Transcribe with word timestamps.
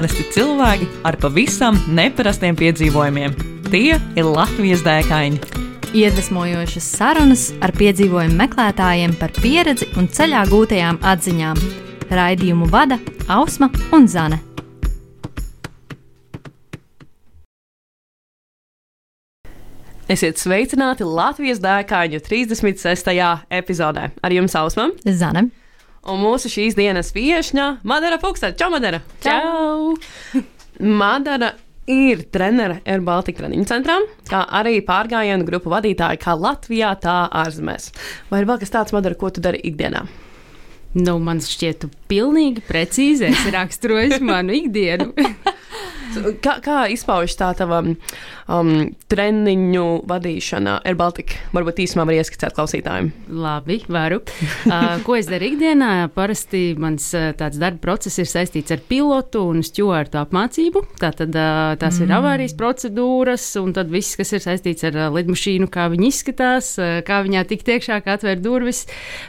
Parasti 0.00 0.22
cilvēki 0.32 0.86
ar 1.04 1.18
pavisam 1.20 1.76
neparastiem 1.92 2.56
piedzīvojumiem. 2.56 3.34
Tie 3.66 3.98
ir 4.00 4.24
Latvijas 4.24 4.80
dēkaini. 4.80 5.36
Iedvesmojošas 5.92 6.86
sarunas 6.94 7.42
ar 7.60 7.74
piedzīvojumu 7.76 8.38
meklētājiem 8.38 9.12
par 9.20 9.34
pieredzi 9.36 9.90
un 10.00 10.08
ceļā 10.08 10.46
gūtajām 10.48 11.02
atziņām. 11.04 11.60
Raidījumu 12.16 12.70
vada 12.72 12.96
Ausma 13.28 13.68
un 13.92 14.08
Zane. 14.08 14.40
Esiet 20.08 20.40
sveicināti 20.40 21.04
Latvijas 21.04 21.60
dēkaņu 21.60 22.24
36. 22.24 23.18
epizodē. 23.52 24.08
Ar 24.16 24.40
jums 24.40 24.56
Ausma 24.64 24.94
Zane. 25.04 25.50
Un 26.08 26.20
mūsu 26.22 26.50
šīs 26.52 26.76
dienas 26.78 27.12
viesņa 27.16 27.80
Madara 27.88 28.20
Fuksa. 28.22 28.52
Čau, 28.56 28.70
Madara! 28.72 29.02
Čau! 29.24 29.96
Madara 30.80 31.52
ir 31.90 32.22
trenere 32.32 32.80
Air 32.88 33.02
Baltica 33.04 33.42
treniņu 33.42 33.66
centrā, 33.68 33.98
kā 34.30 34.44
arī 34.60 34.78
pārgājienu 34.86 35.46
grupu 35.48 35.72
vadītāja 35.72 36.20
kā 36.22 36.36
Latvijā, 36.38 36.94
tā 37.02 37.24
ārzemēs. 37.42 37.90
Vai 38.30 38.42
ir 38.42 38.50
vēl 38.50 38.60
kas 38.62 38.74
tāds, 38.76 38.94
Madara, 38.96 39.18
ko 39.18 39.32
tu 39.34 39.42
dari 39.44 39.60
ikdienā? 39.66 40.04
Nu, 40.98 41.18
man 41.22 41.38
šķiet, 41.42 41.84
tu 41.84 41.90
pilnīgi 42.10 42.64
precīzi 42.66 43.28
esi 43.28 43.52
raksturojis 43.58 44.22
manu 44.24 44.56
ikdienu. 44.56 45.12
Kā, 46.42 46.56
kā 46.64 46.76
izpaužas 46.90 47.36
tā 47.38 47.50
tava 47.58 47.80
um, 47.84 48.70
treniņu 49.10 49.84
vadīšana 50.10 50.80
Air 50.88 50.96
Baltica? 50.98 51.38
Varbūt 51.54 51.82
īsumā 51.84 52.06
var 52.08 52.18
ieskicēt 52.18 52.56
klausītājiem. 52.56 53.12
Labi, 53.40 53.80
varu. 53.90 54.22
Uh, 54.70 55.00
ko 55.02 55.16
es 55.16 55.26
daru 55.26 55.48
ikdienā? 55.48 56.10
Parasti 56.14 56.76
mans 56.78 57.08
uh, 57.16 57.30
tāds 57.36 57.58
darba 57.58 57.80
process 57.82 58.20
ir 58.20 58.28
saistīts 58.28 58.70
ar 58.74 58.82
pilotu 58.86 59.40
un 59.50 59.64
stūrtu 59.66 60.20
apmācību. 60.20 60.82
Tātad 61.00 61.34
uh, 61.34 61.72
tās 61.80 61.98
mm. 61.98 62.04
ir 62.04 62.12
avārijas 62.14 62.54
procedūras, 62.58 63.46
un 63.58 63.72
tad 63.74 63.90
viss, 63.90 64.18
kas 64.20 64.30
ir 64.36 64.44
saistīts 64.44 64.86
ar 64.86 64.98
uh, 64.98 65.08
lidmašīnu, 65.16 65.66
kā 65.72 65.88
viņi 65.90 66.10
izskatās, 66.12 66.70
uh, 66.78 67.00
kā 67.06 67.22
viņā 67.26 67.42
tikt 67.50 67.72
iekšā, 67.74 67.98
kā 68.04 68.14
atvērt 68.18 68.44
durvis. 68.44 68.84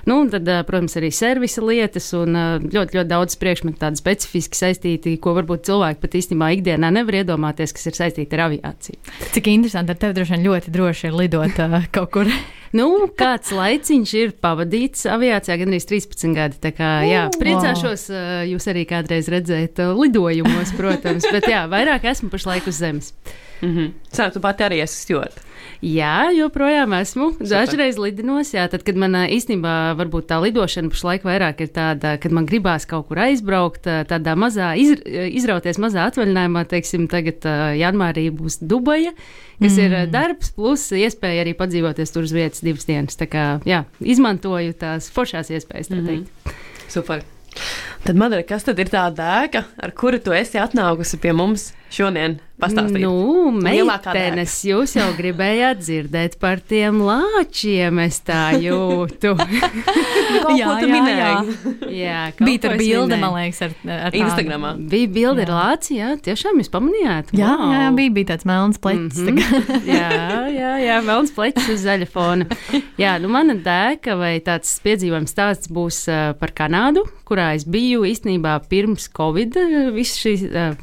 Nu, 0.05 0.19
un 0.25 0.29
tad, 0.33 0.45
uh, 0.51 0.61
protams, 0.67 0.97
arī 0.99 1.09
servisa 1.15 1.63
lietas 1.65 2.11
un 2.17 2.37
uh, 2.37 2.51
ļoti, 2.61 2.99
ļoti 2.99 3.11
daudz 3.15 3.39
priekšmetu 3.41 3.81
tādi 3.81 4.03
specifiski 4.03 4.61
saistīti, 4.61 5.15
ko 5.23 5.33
varbūt 5.39 5.65
cilvēki 5.71 6.03
pat 6.05 6.19
īstenībā 6.21 6.51
ikdienā 6.59 6.70
nevar 6.79 7.19
iedomāties, 7.21 7.73
kas 7.75 7.89
ir 7.91 7.97
saistīti 7.97 8.37
ar 8.37 8.47
aviāciju. 8.47 9.01
Cik 9.35 9.51
interesanti 9.51 9.95
ar 9.95 10.01
tevi 10.01 10.17
droši 10.19 10.37
vien 10.37 10.47
ļoti 10.47 10.73
droši 10.73 11.09
ir 11.09 11.19
lidot 11.19 11.63
uh, 11.65 11.77
kaut 11.91 12.11
kur. 12.15 12.31
Nu, 12.77 12.87
kāds 13.19 13.51
laiciņš 13.51 14.13
ir 14.15 14.33
pavadīts 14.39 15.03
aviācijā, 15.11 15.57
gan 15.59 15.73
arī 15.73 15.81
13 15.83 16.35
gadi. 16.37 16.59
Tā 16.63 16.71
kā, 16.75 16.89
jā, 17.07 17.27
priecāšos, 17.35 18.07
jūs 18.47 18.67
arī 18.71 18.85
kādreiz 18.87 19.27
redzēt 19.31 19.83
lidojumos, 19.99 20.71
protams, 20.79 21.27
bet 21.35 21.49
jā, 21.51 21.65
vairāk 21.71 22.07
esmu 22.13 22.31
pašlaik 22.31 22.67
uz 22.71 22.79
zemes. 22.79 23.13
Mm 23.61 23.77
-hmm. 23.77 23.91
Sāc, 24.11 24.33
tu 24.33 24.39
pati 24.41 24.63
arī 24.63 24.81
esi 24.83 25.05
stūrta. 25.05 25.51
Jā, 25.81 26.29
joprojām 26.37 26.93
esmu. 26.93 27.31
Dažreiz 27.39 27.97
lidinos, 27.97 28.53
jā, 28.53 28.67
tad, 28.69 28.83
kad 28.85 28.95
man 28.95 29.13
īstenībā 29.13 29.95
varbūt 29.97 30.27
tā 30.29 30.37
lidošana 30.41 30.89
pašlaik 30.93 31.23
vairāk 31.23 31.61
ir 31.61 31.71
tāda, 31.73 32.19
kad 32.21 32.31
man 32.31 32.45
gribās 32.45 32.85
kaut 32.85 33.07
kur 33.07 33.17
aizbraukt, 33.17 33.89
tādā 34.09 34.35
mazā, 34.37 34.75
iz, 34.77 34.93
izrauties 35.05 35.77
mazā 35.81 36.05
atvaļinājumā, 36.11 36.65
teiksim, 36.69 37.07
tagad 37.07 37.47
janvārī 37.77 38.29
būs 38.29 38.59
Dubaja, 38.61 39.11
kas 39.61 39.77
mm. 39.77 39.83
ir 39.85 39.97
ā, 39.97 40.05
darbs, 40.11 40.51
plus 40.57 40.87
iespēja 40.97 41.45
arī 41.45 41.53
padzīvoties 41.57 42.13
tur 42.13 42.25
uz 42.27 42.33
vietas 42.35 42.63
divas 42.65 42.87
dienas. 42.89 43.19
Tā 43.19 43.29
kā, 43.31 43.45
jā, 43.67 43.83
izmantoju 44.01 44.73
tās 44.81 45.11
foršās 45.13 45.53
iespējas, 45.53 45.91
tā 45.93 46.01
teikt. 46.01 46.27
Mm 46.27 46.51
-hmm. 46.51 46.89
Super. 46.91 47.23
Tad, 48.03 48.15
Madara, 48.15 48.43
kas 48.43 48.63
tad 48.63 48.79
ir 48.79 48.89
tā 48.89 49.05
dēka, 49.13 49.63
ar 49.77 49.91
kuru 49.91 50.19
tu 50.19 50.33
esi 50.33 50.57
atnākusi 50.57 51.19
pie 51.21 51.33
mums 51.33 51.73
šodien? 51.93 52.39
Pastāstīt. 52.61 53.01
Nu, 53.01 53.49
meitenes, 53.57 54.53
jūs 54.67 54.93
jau 54.93 55.07
gribējāt 55.17 55.79
dzirdēt 55.81 56.35
par 56.41 56.59
tiem 56.61 56.99
lāčiem, 57.01 57.97
es 58.03 58.19
tā 58.25 58.51
jūtu. 58.61 59.33
Jā, 60.31 60.73
jā, 60.79 60.87
minēji? 60.87 61.71
jā, 61.95 62.19
kaut 62.35 62.47
Bija 62.47 62.71
es 62.71 62.79
bilde, 62.79 63.17
man 63.19 63.33
liekas, 63.35 63.61
ar, 63.65 63.73
ar 64.07 64.15
Instagramā. 64.15 64.71
Bija 64.91 65.09
bilde 65.11 65.43
ar 65.45 65.51
lāci, 65.53 65.95
jā, 65.97 66.11
tiešām 66.23 66.59
jūs 66.61 66.69
pamanījāt? 66.71 67.31
Jā, 67.35 67.51
Vau! 67.59 67.69
jā, 67.73 67.85
bija, 67.97 68.13
bija 68.15 68.29
tāds 68.31 68.47
melns 68.47 68.79
plecs. 68.81 69.19
Mm. 69.19 69.37
-hmm. 69.37 69.87
jā, 69.97 70.41
jā, 70.55 70.71
jā, 70.85 70.99
melns 71.05 71.33
plecs 71.35 71.69
uz 71.71 71.85
zaļa 71.85 72.07
fona. 72.11 72.47
Jā, 72.99 73.17
nu 73.21 73.31
mana 73.31 73.55
dēka 73.55 74.17
vai 74.19 74.33
tāds 74.39 74.71
piedzīvojums 74.85 75.33
stāsts 75.33 75.71
būs 75.71 76.03
uh, 76.11 76.33
par 76.39 76.53
Kanādu, 76.57 77.05
kurā 77.27 77.53
es 77.55 77.65
biju 77.65 78.05
īstenībā 78.07 78.59
pirms 78.69 79.09
Covid. 79.17 79.57
Uh, 79.57 79.89
viss 79.95 80.19
šīs 80.21 80.47
uh, 80.51 80.75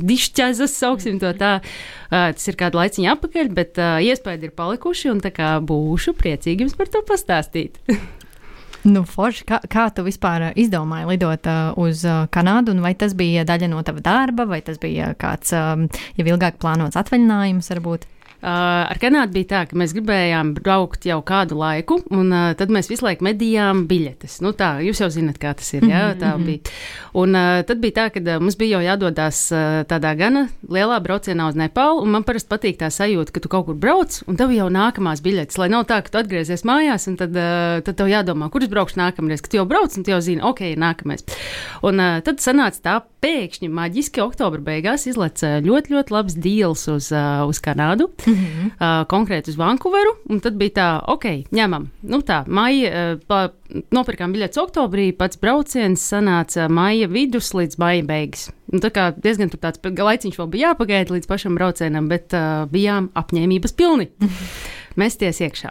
dišķēzas, 0.00 0.78
sauksim 0.80 1.20
to 1.22 1.34
tā. 1.38 1.58
Tas 2.12 2.48
ir 2.48 2.58
kādu 2.60 2.80
laiciņu 2.80 3.12
atpakaļ, 3.14 3.52
bet 3.56 3.78
iespējas 3.80 4.48
ir 4.48 4.56
palikuši 4.56 5.12
un 5.12 5.22
tā 5.24 5.32
kā 5.34 5.54
būšu 5.64 6.16
priecīgi 6.18 6.66
jums 6.66 6.76
par 6.76 6.92
to 6.92 7.04
pastāstīt. 7.08 7.80
Nu, 8.82 9.04
forši, 9.06 9.44
kā, 9.46 9.60
kā 9.70 9.84
tu 9.94 10.02
vispār 10.02 10.48
izdomāji 10.58 11.06
lidot 11.12 11.46
uh, 11.46 11.70
uz 11.78 12.02
uh, 12.02 12.24
Kanādu? 12.34 12.74
un 12.74 12.82
Vai 12.82 12.96
tas 12.98 13.14
bija 13.14 13.44
daļa 13.46 13.68
no 13.70 13.82
tava 13.86 14.02
darba, 14.02 14.46
vai 14.50 14.58
tas 14.66 14.80
bija 14.82 15.12
kāds 15.18 15.54
um, 15.54 15.86
jau 16.18 16.26
ilgāk 16.26 16.58
plānots 16.62 16.98
atvaļinājums, 16.98 17.70
varbūt? 17.70 18.08
Uh, 18.42 18.90
ar 18.90 18.98
Kanādu 18.98 19.36
bija 19.36 19.46
tā, 19.52 19.58
ka 19.70 19.76
mēs 19.78 19.92
gribējām 19.94 20.48
braukt 20.56 21.04
jau 21.06 21.20
kādu 21.22 21.54
laiku, 21.60 22.00
un 22.10 22.32
uh, 22.34 22.48
tad 22.58 22.72
mēs 22.74 22.88
visu 22.90 23.06
laiku 23.06 23.22
medījām 23.22 23.84
biļetes. 23.86 24.40
Nu, 24.42 24.50
tā, 24.58 24.72
jūs 24.82 24.98
jau 24.98 25.06
zināt, 25.14 25.38
kā 25.38 25.52
tas 25.54 25.68
ir. 25.76 25.86
Jā, 25.86 26.00
tā 26.18 26.32
bija. 26.42 26.72
Un 27.14 27.38
uh, 27.38 27.60
tad 27.68 27.78
bija 27.78 28.00
tā, 28.00 28.08
ka 28.10 28.40
mums 28.42 28.58
bija 28.58 28.80
jau 28.80 28.82
jādodas 28.88 29.44
uh, 29.54 29.84
tādā 29.86 30.16
gana 30.18 30.48
lielā 30.66 30.98
braucienā 31.04 31.46
uz 31.52 31.60
Nepālu, 31.60 32.02
un 32.02 32.10
man 32.16 32.26
parasti 32.26 32.50
patīk 32.50 32.80
tā 32.82 32.90
sajūta, 32.90 33.30
ka 33.30 33.44
tu 33.44 33.52
kaut 33.52 33.68
kur 33.68 33.78
brauc, 33.78 34.18
un 34.26 34.40
tev 34.40 34.50
jau 34.56 34.66
nākamās 34.74 35.22
biļetes, 35.22 35.62
lai 35.62 35.70
nav 35.70 35.86
tā, 35.86 36.00
ka 36.02 36.10
tu 36.10 36.22
atgriezies 36.24 36.66
mājās, 36.66 37.06
un 37.12 37.20
tad, 37.22 37.38
uh, 37.38 37.78
tad 37.86 38.00
tev 38.00 38.10
jādomā, 38.10 38.50
kurš 38.50 38.72
braukšu 38.74 38.98
nākamreiz, 39.04 39.44
kad 39.44 39.54
tu 39.54 39.62
jau 39.62 39.68
brauc, 39.70 39.94
un 39.94 40.02
tu 40.02 40.16
jau 40.16 40.18
zini, 40.24 40.42
ok, 40.50 40.66
nākamais. 40.82 41.22
Un 41.86 42.02
uh, 42.02 42.18
tad 42.26 42.42
sanāca 42.42 42.82
tā 42.82 42.98
pēkšņi, 43.22 43.68
maģiski, 43.72 44.22
oktobra 44.22 44.60
beigās 44.66 45.06
izlaica 45.06 45.60
ļoti, 45.62 45.94
ļoti 45.94 46.14
labs 46.14 46.36
deals 46.42 46.84
uz, 46.90 47.10
uh, 47.14 47.44
uz 47.48 47.60
Kanādu 47.62 48.08
mm 48.10 48.34
-hmm. 48.34 48.70
uh, 48.72 49.02
konkrēti 49.10 49.52
uz 49.52 49.58
Vankūveru. 49.58 50.16
Un 50.30 50.40
tad 50.40 50.58
bija 50.58 50.74
tā, 50.78 50.88
ok, 51.14 51.26
ņemam. 51.54 51.88
Nu, 52.02 52.20
tā, 52.20 52.42
maija, 52.46 53.16
uh, 53.30 53.82
nopirkām 53.94 54.32
biļetes 54.34 54.58
oktobrī, 54.58 55.12
pats 55.16 55.38
brauciens 55.40 56.02
sanāca 56.12 56.68
maija 56.68 57.08
vidus 57.08 57.52
līdz 57.54 57.78
maija 57.78 58.02
beigas. 58.02 58.50
Nu, 58.72 58.80
tā 58.80 58.90
kā 58.90 59.12
diezgan 59.16 59.50
tāds 59.50 59.78
laiciņš 59.82 60.38
vēl 60.38 60.48
bija 60.48 60.68
jāpagaida 60.68 61.14
līdz 61.14 61.26
pašam 61.26 61.54
braucienam, 61.54 62.08
bet 62.08 62.34
uh, 62.34 62.66
bijām 62.70 63.10
apņēmības 63.14 63.72
pilni. 63.72 64.10
Mesties 65.00 65.40
iekšā. 65.40 65.70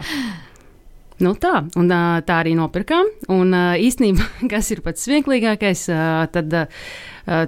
Nu 1.21 1.35
tā, 1.37 1.61
un, 1.77 1.91
tā 2.25 2.39
arī 2.41 2.55
nopirkām. 2.57 3.09
Un 3.29 3.53
īstenībā, 3.53 4.25
kas 4.53 4.71
ir 4.73 4.81
pats 4.81 5.05
smieklīgākais, 5.05 5.85
tad 6.33 6.55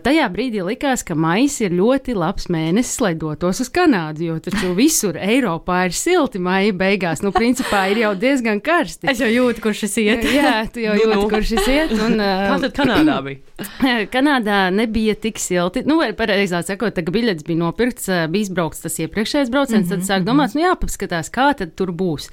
tajā 0.03 0.27
brīdī 0.33 0.61
likās, 0.63 1.03
ka 1.03 1.15
maijs 1.19 1.59
ir 1.65 1.73
ļoti 1.75 2.15
labs 2.15 2.47
mēnesis, 2.53 2.99
lai 3.03 3.13
dotos 3.19 3.59
uz 3.63 3.69
Kanādu. 3.73 4.23
Jo 4.29 4.37
taču 4.43 4.73
visur 4.77 5.17
Eiropā 5.19 5.85
ir 5.89 5.95
silti 5.97 6.39
maija 6.39 6.73
beigās. 6.77 7.23
Nu, 7.25 7.31
principā 7.35 7.85
ir 7.91 8.03
jau 8.03 8.13
diezgan 8.15 8.61
karsti. 8.63 9.09
Es 9.11 9.19
jau 9.19 9.29
jūtu, 9.31 9.63
kurš 9.65 9.83
šis 9.85 9.97
iet. 10.03 10.23
Jā, 10.37 10.53
tu 10.73 10.79
jau 10.83 10.93
Nu, 10.93 11.01
jūti, 11.03 11.17
nu. 11.19 11.29
kur 11.29 11.43
šis 11.49 11.67
iet. 11.67 11.91
Un, 11.97 12.15
ā, 12.21 12.31
Kā 12.51 12.59
tad 12.63 12.77
Kanādā 12.77 13.17
bija? 13.25 13.39
Kanādā 14.13 14.59
nebija 14.73 15.15
tik 15.19 15.39
silti. 15.41 15.83
Nu, 15.87 15.97
vai 16.01 16.11
pareizāk 16.17 16.65
sakot, 16.67 16.95
tā 16.95 17.03
biļets 17.05 17.45
bija 17.47 17.59
nopirkts, 17.59 18.07
ā, 18.09 18.23
bija 18.31 18.47
izbraukts 18.47 18.83
tas 18.85 18.97
iepriekšējais 19.03 19.51
brauciens. 19.53 19.85
Mm 19.87 19.91
-hmm, 19.91 20.05
tad 20.05 20.09
sāk 20.09 20.27
domāt, 20.27 20.55
nu 20.55 20.63
jāpaskatās, 20.63 21.31
kā 21.33 21.51
tad 21.57 21.75
tur 21.75 21.91
būs. 21.91 22.29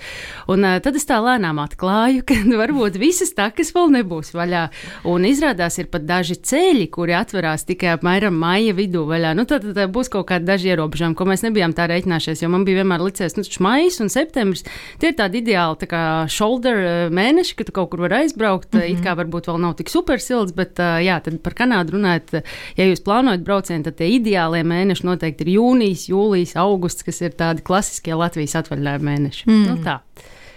Un 0.48 0.62
tad 0.84 0.96
es 0.96 1.06
tā 1.08 1.18
lēnām 1.22 1.58
atklāju, 1.62 2.22
ka 2.28 2.34
varbūt 2.62 2.98
visas 3.00 3.34
takas 3.34 3.72
vēl 3.74 3.90
nebūs 3.98 4.32
vaļā. 4.34 4.68
Un 5.04 5.24
izrādās, 5.24 5.78
ir 5.78 5.86
pat 5.92 6.06
daži 6.06 6.36
ceļi, 6.36 6.86
kuri 6.90 7.12
atverās 7.40 7.64
tikai 7.66 7.94
apmēram 7.94 8.36
maija 8.36 8.74
vidū 8.76 9.04
vaļā. 9.08 9.32
Nu, 9.36 9.46
tad, 9.48 9.64
tad 9.74 9.92
būs 9.94 10.10
kaut 10.12 10.28
kādi 10.28 10.46
daži 10.48 10.70
ierobežojumi, 10.74 11.16
ko 11.16 11.26
mēs 11.28 11.44
nebijām 11.46 11.72
tā 11.76 11.86
reiķinājušies, 11.90 12.42
jo 12.44 12.50
man 12.52 12.66
bija 12.68 12.82
vienmēr 12.82 13.04
licies, 13.04 13.36
nu, 13.38 13.44
maijs 13.64 14.00
un 14.04 14.12
septembris. 14.12 14.64
Tie 15.00 15.10
ir 15.10 15.16
tādi 15.18 15.40
ideāli 15.40 15.80
tā 15.80 15.88
kā 15.90 16.02
shoulder 16.30 16.80
ā, 16.80 16.94
mēneši, 17.14 17.56
kad 17.58 17.70
tu 17.70 17.76
kaut 17.76 17.90
kur 17.92 18.04
vari 18.04 18.20
aizbraukt. 18.22 18.72
Mm 18.74 18.80
-hmm. 18.80 18.98
It 18.98 19.04
kā 19.04 19.16
varbūt 19.16 19.48
vēl 19.48 19.60
nav 19.60 19.76
tik 19.76 19.88
super 19.88 20.20
silts, 20.20 20.52
bet 20.52 20.78
ā, 20.78 21.00
jā, 21.04 21.20
tad 21.22 21.40
par 21.42 21.54
Kanādu 21.54 21.96
runājot, 21.96 22.42
ja 22.76 22.84
jūs 22.84 23.04
plānojat 23.04 23.44
braucienu, 23.44 23.84
tad 23.84 23.96
tie 23.96 24.08
ideālie 24.18 24.62
mēneši 24.64 25.04
noteikti 25.04 25.44
ir 25.44 25.56
jūnijas, 25.56 26.08
jūlijas, 26.08 26.56
augusts, 26.56 27.02
kas 27.02 27.20
ir 27.20 27.30
tādi 27.30 27.62
klasiskie 27.62 28.14
Latvijas 28.14 28.54
atvaļinājuma 28.54 29.10
mēneši. 29.10 29.44
Mm. 29.46 29.66
Nu, 29.66 29.76
tā. 29.84 30.00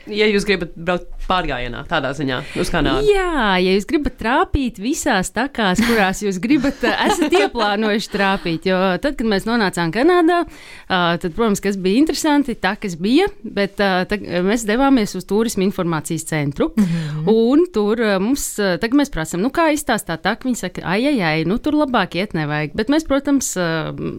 Ja 0.08 0.26
jūs 0.28 0.44
gribat 0.44 0.76
braukt 0.76 1.08
pārgājienā, 1.28 1.84
tādā 1.90 2.12
ziņā, 2.18 2.40
uz 2.60 2.72
Kanādu. 2.74 3.08
Jā, 3.10 3.56
ja 3.62 3.75
jūs 3.75 3.88
gribat 3.90 4.18
trāpīt 4.20 4.80
visās 4.81 5.31
takās, 5.34 5.81
kurās 5.84 6.24
jūs 6.24 6.40
gribat, 6.44 6.84
esat 6.84 7.34
ieplānojuši 7.42 8.12
trāpīt. 8.14 8.68
Jo 8.70 8.80
tad, 9.04 9.18
kad 9.20 9.30
mēs 9.30 9.48
nonācām 9.50 9.94
Kanādā, 9.96 10.44
tad, 10.88 11.30
protams, 11.36 11.62
kas 11.64 11.78
bija 11.81 12.02
interesanti, 12.04 12.56
takas 12.60 12.98
bija, 13.00 13.30
bet 13.44 13.78
tad, 13.80 14.16
mēs 14.46 14.66
devāmies 14.70 15.16
uz 15.20 15.28
turismu 15.30 15.66
informācijas 15.68 16.28
centru. 16.30 16.72
Mm 16.75 16.84
-hmm. 16.84 17.34
Un 17.34 17.66
tur 17.74 18.02
mums, 18.20 18.48
tagad 18.56 18.98
mēs 19.00 19.12
prasām, 19.14 19.42
nu 19.42 19.50
kā 19.50 19.70
izstāstā 19.74 20.18
taka, 20.18 20.48
viņi 20.48 20.60
saka, 20.60 20.81
ai, 20.86 21.06
ai, 21.08 21.20
ai, 21.22 21.46
nu 21.46 21.58
tur 21.58 21.74
labāk 21.74 22.16
iet 22.16 22.34
nevajag. 22.34 22.74
Bet 22.75 22.90
mēs, 22.90 23.08
protams, 23.08 23.54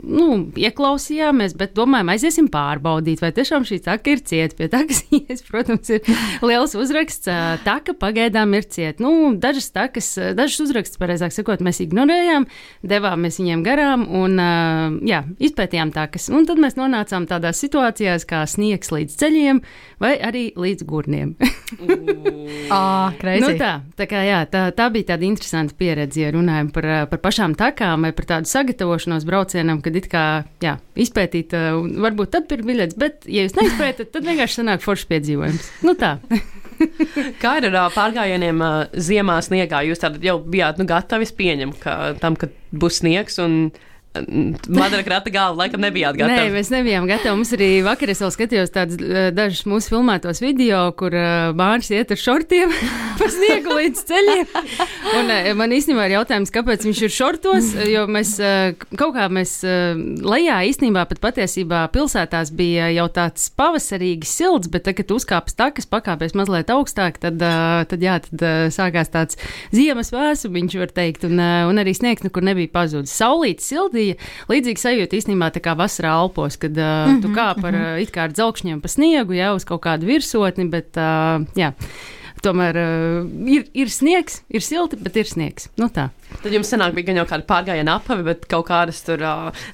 nu, 0.02 0.50
ieklausījāmies, 0.56 1.56
bet 1.56 1.74
domājam, 1.76 2.12
aiziesim 2.14 2.48
pārbaudīt, 2.48 3.20
vai 3.20 3.32
tiešām 3.32 3.66
šī 3.68 3.80
taka 3.84 4.10
ir 4.10 4.22
cieta. 4.24 4.56
Pie 4.58 4.68
takas, 4.68 5.02
protams, 5.50 5.90
ir 5.90 6.00
liels 6.42 6.74
uzraksts. 6.94 7.26
Taka 7.64 7.94
pagaidām 7.98 8.54
ir 8.54 8.66
cieta. 8.70 9.02
Nu, 9.02 9.34
dažas 9.34 9.70
takas, 9.74 10.14
dažas 10.36 10.60
uzrakstus, 10.62 10.98
pareizāk 11.00 11.34
sakot, 11.34 11.62
mēs 11.64 11.80
ignorējām, 11.82 12.46
devāmies 12.86 13.38
viņiem 13.40 13.64
garām 13.66 14.06
un 14.06 14.38
jā, 15.06 15.24
izpētījām 15.42 15.90
takas. 15.94 16.28
Un 16.30 16.46
tad 16.46 16.60
mēs 16.62 16.78
nonācām 16.78 17.26
tādās 17.26 17.58
situācijās 17.64 18.26
kā 18.28 18.44
sniegs 18.46 18.92
līdz 18.94 19.16
ceļiem 19.18 19.62
vai 20.02 20.14
arī 20.22 20.52
līdz 20.54 20.86
gurniem. 20.86 21.34
ah, 22.70 23.10
nu 23.42 23.52
tā, 23.58 23.72
tā, 23.96 24.06
kā, 24.06 24.22
jā, 24.26 24.44
tā, 24.50 24.68
tā 24.76 24.88
bija 24.94 25.14
tāda 25.14 25.26
interesanta 25.26 25.74
pieredze, 25.78 26.22
ja 26.22 26.32
runājam 26.34 26.70
par, 26.74 26.90
par 27.10 27.22
pašām 27.24 27.56
takām 27.58 28.06
vai 28.06 28.12
par 28.14 28.28
tādu 28.30 28.50
sagatavošanos 28.50 29.26
braucienam, 29.26 29.82
kad 29.82 29.96
it 29.98 30.10
kā 30.12 30.26
jā, 30.62 30.76
izpētīt, 30.94 31.56
varbūt 32.04 32.34
tad 32.36 32.52
ir 32.54 32.66
biļets, 32.66 32.98
bet, 33.00 33.24
ja 33.26 33.46
jūs 33.46 33.56
neizpētat, 33.58 34.12
tad 34.14 34.28
vienkārši 34.28 34.60
sanāk 34.60 34.84
foršs 34.84 35.08
piedzīvojums. 35.10 35.72
Nu 35.86 35.96
tā. 35.98 36.18
Kā 37.42 37.56
ir 37.60 37.68
ar 37.70 37.92
pārgājieniem 37.94 38.62
ziemā 38.94 39.38
sniegā? 39.44 39.82
Jūs 39.88 40.04
jau 40.24 40.38
bijāt 40.42 40.80
nu, 40.80 40.86
gatavi 40.88 41.28
pieņemt, 41.38 41.80
ka 41.82 41.96
tam, 42.22 42.38
ka 42.38 42.50
būs 42.74 43.02
sniegs 43.02 43.40
un 43.42 43.68
Madara 44.14 45.02
krata 45.02 45.30
galva, 45.34 45.64
laikam 45.64 45.82
nebijāt 45.82 46.14
gatavi. 46.18 46.46
Nē, 46.46 46.54
mēs 46.54 46.68
nebijām 46.70 47.06
gatavi. 47.10 47.34
Mums 47.34 47.50
arī 47.56 47.68
vakar 47.82 48.12
es 48.12 48.20
vēl 48.22 48.30
skatījos 48.30 48.70
tādus 48.74 49.00
dažus 49.34 49.64
mūsu 49.66 49.90
filmētos 49.90 50.38
video, 50.42 50.84
kur 50.94 51.14
bērns 51.58 51.90
iet 51.90 52.12
ar 52.14 52.20
šortiem 52.20 52.70
pa 53.18 53.28
sniegu 53.32 53.74
līdz 53.74 54.04
ceļiem. 54.10 54.60
Un 55.18 55.32
man 55.58 55.74
īstenībā 55.74 56.06
ir 56.06 56.16
jautājums, 56.18 56.52
kāpēc 56.54 56.86
viņš 56.86 57.00
ir 57.08 57.14
šortos, 57.16 57.72
jo 57.90 58.04
mēs 58.10 58.36
kaut 58.94 59.16
kā 59.16 59.26
mēs 59.34 59.56
lejā 59.64 60.60
īstenībā 60.70 61.06
pat 61.10 61.22
patiesībā 61.24 61.82
pilsētās 61.94 62.54
bija 62.54 62.92
jau 62.94 63.08
tāds 63.18 63.48
pavasarīgi 63.58 64.30
silts, 64.30 64.70
bet 64.70 64.86
tagad, 64.86 65.04
kad 65.04 65.16
uzkāpst 65.16 65.58
takas, 65.58 65.90
pakāpies 65.90 66.36
mazliet 66.38 66.70
augstāk, 66.70 67.18
tad, 67.22 67.42
tad 67.90 68.04
jā, 68.06 68.20
tad 68.28 68.46
sākās 68.74 69.10
tāds 69.10 69.40
ziemas 69.74 70.14
vēsumiņš, 70.14 70.78
var 70.84 70.94
teikt, 70.94 71.26
un, 71.26 71.42
un 71.42 71.82
arī 71.82 71.96
sniegs 71.98 72.22
nekur 72.22 72.46
nebija 72.46 72.70
pazudis. 72.74 73.14
Saulītis 73.18 73.72
sildīja 73.72 74.03
bija 74.04 74.20
līdzīga 74.52 74.84
sajūta 74.86 75.20
īstenībā 75.20 75.50
tā 75.54 75.62
kā 75.64 75.76
vasarā 75.78 76.14
Alpos, 76.14 76.58
kad 76.60 76.76
uh, 76.76 76.84
mm 76.84 77.14
-hmm, 77.14 77.22
tu 77.22 77.28
kāp 77.34 77.64
ar 77.64 77.72
mm 77.72 77.80
-hmm. 77.80 78.02
it 78.02 78.12
kā 78.14 78.28
ar 78.28 78.32
dzelkšņiem 78.32 78.80
pa 78.80 78.88
sniegu, 78.88 79.32
jau 79.32 79.54
uz 79.56 79.64
kaut 79.64 79.82
kādu 79.82 80.06
virsotni, 80.06 80.68
bet 80.68 80.96
uh, 80.96 81.42
jā. 81.56 81.72
Tomēr 82.44 82.78
uh, 82.80 83.30
ir, 83.48 83.64
ir 83.76 83.90
sniegs, 83.92 84.42
ir 84.52 84.64
silti, 84.64 84.98
bet 85.00 85.16
ir 85.20 85.28
sniegs. 85.30 85.70
Nu, 85.80 85.88
tā. 85.92 86.10
Tad 86.42 86.52
jums 86.52 86.68
senāk 86.68 86.94
bija 86.96 87.08
gan 87.10 87.20
jau 87.20 87.24
kāda 87.30 87.46
pārgājiena 87.48 87.96
apavi, 88.00 88.24
bet 88.26 88.46
kaut 88.50 88.66
kādas 88.68 88.98
tur 89.06 89.22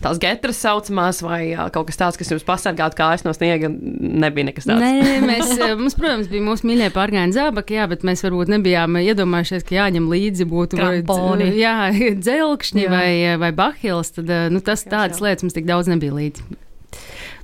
tās 0.03 0.21
getras 0.23 0.61
saucamās, 0.61 1.23
vai 1.25 1.41
kaut 1.75 1.89
kas 1.89 2.01
tāds, 2.01 2.21
kas 2.21 2.31
jums 2.35 2.45
pasargātu 2.47 2.99
kājas 2.99 3.25
no 3.25 3.33
sniega, 3.35 3.71
nebija 3.71 4.51
nekas 4.51 4.69
tāds. 4.69 4.85
Nē, 4.85 5.19
mēs, 5.25 5.55
mums, 5.81 5.97
protams, 5.99 6.31
bija 6.31 6.45
mūsu 6.47 6.69
mīļie 6.69 6.91
pārgājieni 6.95 7.37
zābaki, 7.37 7.79
jā, 7.81 7.89
bet 7.91 8.05
mēs 8.07 8.25
varbūt 8.27 8.53
nebijām 8.53 9.01
iedomājušies, 9.01 9.67
ka 9.67 9.79
jāņem 9.79 10.11
līdzi 10.13 10.49
būtu 10.51 10.81
vai 10.81 10.95
jā, 11.65 11.77
dzelkšņi 12.27 12.87
jā. 12.87 12.91
vai, 12.93 13.13
vai 13.41 13.55
bahils. 13.57 14.15
Tad 14.19 14.35
nu, 14.53 14.63
tas 14.65 14.85
tādas 14.87 15.23
lietas 15.25 15.47
mums 15.47 15.57
tik 15.57 15.71
daudz 15.71 15.91
nebija 15.91 16.19
līdzi. 16.19 16.51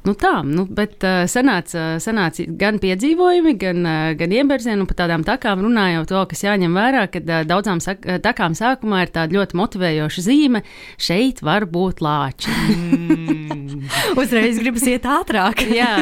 Nu 0.06 0.12
tā, 0.14 0.37
nu, 0.47 0.62
bet 0.70 1.03
uh, 1.03 1.25
sanāca, 1.31 1.97
sanāca 2.03 2.44
gan 2.61 2.79
piedzīvojumi, 2.82 3.56
gan, 3.58 3.81
uh, 3.82 4.12
gan 4.19 4.35
ieberzieni, 4.37 4.79
un 4.85 4.87
par 4.87 5.00
tādām 5.00 5.25
takām 5.26 5.64
runājot, 5.64 6.06
to, 6.12 6.20
kas 6.31 6.44
jāņem 6.47 6.76
vērā, 6.79 7.06
ka 7.11 7.23
uh, 7.25 7.41
daudzām 7.49 7.82
sak, 7.82 8.06
takām 8.23 8.55
sākumā 8.55 9.03
ir 9.03 9.12
tāda 9.17 9.35
ļoti 9.41 9.58
motivējoša 9.58 10.26
zīme- 10.29 10.62
šeit 11.08 11.43
var 11.43 11.67
būt 11.67 12.05
lāči. 12.06 12.55
Mm. 12.55 13.82
Uzreiz 14.20 14.62
gribas 14.62 14.87
iet 14.87 15.11
ātrāk. 15.11 15.67
Jā, 15.75 15.93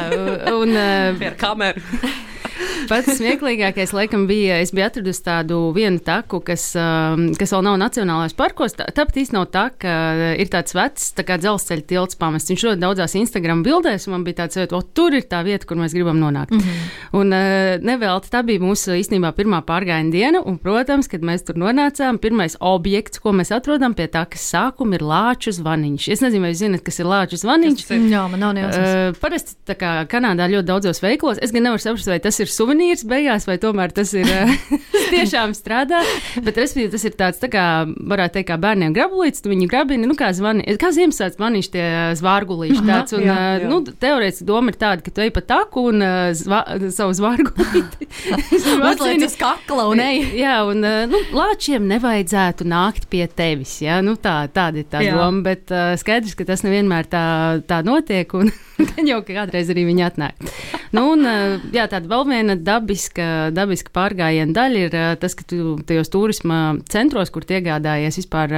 un. 0.53 0.77
Uh, 0.77 1.25
Ar 1.25 1.41
kameru. 1.41 1.83
Pats 2.89 3.19
smieklīgākais, 3.19 3.93
laikam, 3.97 4.27
bija, 4.29 4.59
es 4.63 4.73
biju 4.75 4.87
atradusi 4.87 5.23
tādu 5.25 5.59
vienu 5.75 6.01
taku, 6.05 6.41
kas, 6.45 6.67
um, 6.79 7.27
kas 7.39 7.53
vēl 7.55 7.65
nav 7.67 7.79
Nacionālais 7.81 8.37
parkos. 8.37 8.77
Tāpat 8.77 9.21
īstenībā 9.23 9.35
nav 9.35 9.49
taka, 9.51 9.95
ir 10.39 10.51
tāds 10.53 10.77
vecs, 10.77 11.09
tā 11.17 11.25
kā 11.27 11.39
dzelzceļa 11.41 11.87
tilts 11.91 12.19
pamests. 12.21 12.53
Viņš 12.53 12.67
ļoti 12.69 12.83
daudzās 12.83 13.17
Instagram 13.19 13.65
bildēs, 13.67 14.07
un 14.07 14.15
man 14.15 14.27
bija 14.27 14.45
tāds, 14.45 14.61
o, 14.71 14.81
tur 14.95 15.17
ir 15.17 15.27
tā 15.31 15.41
vieta, 15.47 15.67
kur 15.67 15.81
mēs 15.81 15.97
gribam 15.97 16.21
nonākt. 16.23 16.55
Mm 16.55 16.61
-hmm. 16.61 16.93
Un 17.19 17.33
uh, 17.33 17.83
nevelti 17.83 18.31
tā 18.31 18.45
bija 18.47 18.61
mūsu 18.61 18.95
īstenībā 19.01 19.33
pirmā 19.35 19.63
pārgājiena 19.67 20.11
diena, 20.11 20.41
un, 20.45 20.59
protams, 20.59 21.09
kad 21.09 21.21
mēs 21.21 21.45
tur 21.47 21.57
nonācām, 21.57 22.19
pirmais 22.19 22.57
objekts, 22.61 23.19
ko 23.19 23.33
mēs 23.33 23.51
atrodam 23.51 23.95
pie 23.95 24.07
takas 24.07 24.55
sākuma, 24.55 24.95
ir 24.95 25.03
lāču 25.03 25.51
zvaniņš. 25.51 26.09
Es 26.09 26.21
nezinu, 26.21 26.43
vai 26.43 26.53
jūs 26.53 26.63
zinat, 26.63 26.83
kas 26.83 26.99
ir 26.99 27.07
lāču 27.07 27.37
zvaniņš. 27.37 27.91
Jā, 27.91 28.29
man 28.31 28.41
nav 28.41 28.55
nejausmas. 28.55 28.95
Uh, 28.95 29.21
parasti, 29.21 29.57
tā 29.67 29.75
kā 29.75 30.07
Kanādā 30.07 30.49
ļoti 30.49 30.67
daudzos 30.67 31.03
veiklos, 31.03 31.39
es 31.43 31.51
gan 31.51 31.63
nevaru 31.63 31.83
saprast, 31.83 32.07
vai 32.07 32.21
tas 32.21 32.39
ir 32.41 32.45
ir 32.45 32.53
suvenīrs 32.75 33.05
beigās, 33.07 33.47
vai 33.47 33.57
tomēr 33.63 33.93
tas 33.95 34.13
ir 34.17 34.27
eh, 34.27 34.51
tiešām 35.15 35.55
strādā. 35.55 36.03
Bet 36.43 36.59
respektīvi, 36.59 36.91
tas 36.93 37.05
ir 37.07 37.15
tāds, 37.19 37.41
tā 37.43 37.51
kā 37.53 37.65
varētu 37.87 38.39
teikt, 38.39 38.49
kā 38.51 38.59
bērniem 38.61 38.95
grabulīts, 38.97 39.43
tu 39.45 39.53
viņu 39.53 39.69
grabini, 39.71 40.09
nu 40.09 40.17
kā 40.19 40.33
zvani, 40.35 40.67
kā 40.81 40.91
Ziemassvētku 40.95 41.39
zvaniņš 41.39 41.71
tie 41.75 41.87
zvārgulīši 42.19 42.83
tāds. 42.85 43.15
Un, 43.17 43.27
jā, 43.29 43.37
eh, 43.37 43.65
jā. 43.65 43.71
nu, 43.71 43.81
teorētiski 43.85 44.49
doma 44.49 44.73
ir 44.73 44.79
tāda, 44.81 45.05
ka 45.05 45.15
tu 45.15 45.25
ej 45.25 45.33
pa 45.35 45.45
taku 45.45 45.87
un 45.93 46.05
uh, 46.05 46.33
zva, 46.37 46.65
savu 46.95 47.15
zvārgulīti. 47.17 48.09
Uzliec 48.59 49.27
uz 49.29 49.39
kakla 49.39 49.89
un 49.91 50.03
ej. 50.03 50.23
Jā, 50.39 50.59
un 50.69 50.83
nu, 50.83 51.23
lāčiem 51.35 51.87
nevajadzētu 51.91 52.67
nākt 52.69 53.09
pie 53.13 53.27
tevis, 53.31 53.79
jā, 53.85 54.01
nu 54.05 54.17
tā, 54.21 54.43
tāda 54.55 54.83
ir 54.83 54.91
tā 54.91 55.05
jā. 55.05 55.17
doma, 55.19 55.45
bet 55.47 55.73
uh, 55.75 55.95
skaidrs, 56.01 56.37
ka 56.39 56.47
tas 56.49 56.65
nevienmēr 56.67 57.11
tā, 57.11 57.25
tā 57.69 57.83
notiek. 57.87 58.31
Un, 58.35 58.51
Gan 58.75 59.07
jau 59.07 59.21
kādreiz 59.23 59.69
arī 59.71 59.85
viņi 59.87 60.03
atnāk. 60.03 60.41
Nu, 60.95 61.05
un, 61.13 61.23
jā, 61.75 61.85
tāda 61.91 62.11
vēl 62.11 62.25
viena 62.27 62.57
dabiska, 62.65 63.29
dabiska 63.55 63.93
pārgājiena 63.95 64.57
daļa 64.57 64.85
ir 64.87 64.99
tas, 65.23 65.37
ka 65.39 65.47
tu 65.49 65.77
tajos 65.87 66.13
turisma 66.13 66.61
centros, 66.91 67.33
kur 67.35 67.47
iegādājies 67.47 68.21
vispār, 68.23 68.55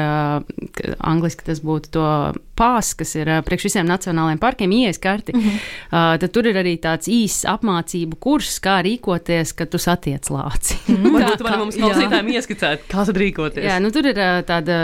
angliski 0.99 1.47
tas 1.47 1.63
būtu 1.65 1.93
to 1.97 2.11
pās, 2.57 2.93
kas 2.97 3.13
ir 3.19 3.29
priekš 3.47 3.69
visiem 3.69 3.89
nacionālajiem 3.89 4.41
parkiem, 4.41 4.73
ies 4.73 4.99
karti, 5.03 5.35
mm 5.35 5.41
-hmm. 5.41 6.19
tad 6.23 6.33
tur 6.33 6.47
ir 6.47 6.57
arī 6.57 6.77
tāds 6.81 7.09
īsts 7.09 7.45
apmācību 7.53 8.17
kurs, 8.21 8.59
kā 8.61 8.81
rīkoties, 8.87 9.53
kad 9.57 9.71
tu 9.71 9.79
satiec 9.79 10.31
lāci. 10.33 10.79
Mm. 10.89 11.13
Varbūt 11.17 11.45
varam 11.45 11.61
mums 11.67 11.77
klausītājiem 11.77 12.31
ieskicēt, 12.33 12.87
kā 12.89 13.05
tad 13.07 13.17
rīkoties. 13.17 13.65
Jā, 13.65 13.79
nu 13.81 13.91
tur 13.91 14.07
ir 14.07 14.17
tāda, 14.49 14.79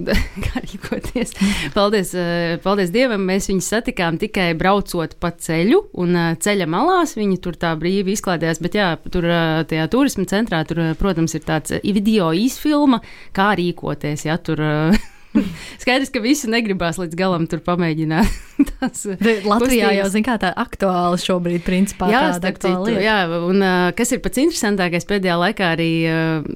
kā 0.46 0.62
rīkoties. 0.62 1.34
Paldies, 1.74 2.14
paldies 2.62 2.90
Dievam, 2.94 3.26
mēs 3.26 3.50
viņus 3.50 3.72
satikām 3.74 4.18
tikai 4.18 4.54
braucot 4.54 5.18
pa 5.20 5.30
ceļu 5.30 5.82
un 5.94 6.36
ceļa 6.38 6.66
malās, 6.66 7.16
viņi 7.16 7.40
tur 7.42 7.58
tā 7.58 7.74
brīvi 7.78 8.14
izklaidējās, 8.14 8.62
bet 8.66 8.76
jā, 8.78 8.92
tur 9.12 9.30
tajā 9.70 9.88
turisma 9.92 10.26
centrā, 10.28 10.62
tur, 10.68 10.82
protams, 11.00 11.38
ir 11.38 11.46
tāds 11.46 11.78
video 11.86 12.32
īsfilma, 12.34 13.00
kā 13.36 13.52
rīkoties, 13.58 14.26
ja 14.28 14.40
tur. 14.42 14.62
Skaidrs, 15.82 16.10
ka 16.14 16.22
visi 16.24 16.50
negribās 16.50 17.00
līdz 17.00 17.18
galam 17.18 17.46
tur 17.50 17.62
pamēģināt. 17.66 18.42
Tas, 18.80 19.04
Latvijā 19.04 19.48
kustības. 19.60 19.96
jau 19.98 20.06
zina, 20.12 20.24
kā 20.24 20.36
tā 20.40 20.50
aktuāla 20.56 21.18
šobrīd, 21.20 21.62
principā. 21.66 22.08
Jā, 22.12 22.22
starp 22.38 22.60
citu, 22.62 22.94
jā, 23.02 23.16
un 23.48 23.60
uh, 23.60 23.90
kas 23.96 24.14
ir 24.16 24.22
pats 24.24 24.40
interesantākais 24.40 25.08
pēdējā 25.08 25.36
laikā 25.42 25.70
arī 25.76 25.90
uh, 26.08 26.46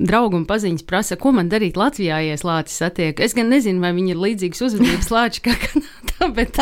draugu 0.00 0.40
un 0.40 0.46
paziņas 0.48 0.86
prasa, 0.88 1.18
ko 1.20 1.34
man 1.36 1.50
darīt 1.52 1.76
Latvijā, 1.80 2.22
ja 2.24 2.36
es 2.38 2.44
lācis 2.46 2.80
satieku. 2.80 3.24
Es 3.24 3.36
gan 3.36 3.52
nezinu, 3.52 3.82
vai 3.84 3.92
viņi 3.96 4.14
ir 4.14 4.22
līdzīgas 4.24 4.64
uzvedības 4.70 5.10
lāči 5.16 5.44
kā 5.44 5.56
Kanādā, 5.60 6.30
bet, 6.36 6.56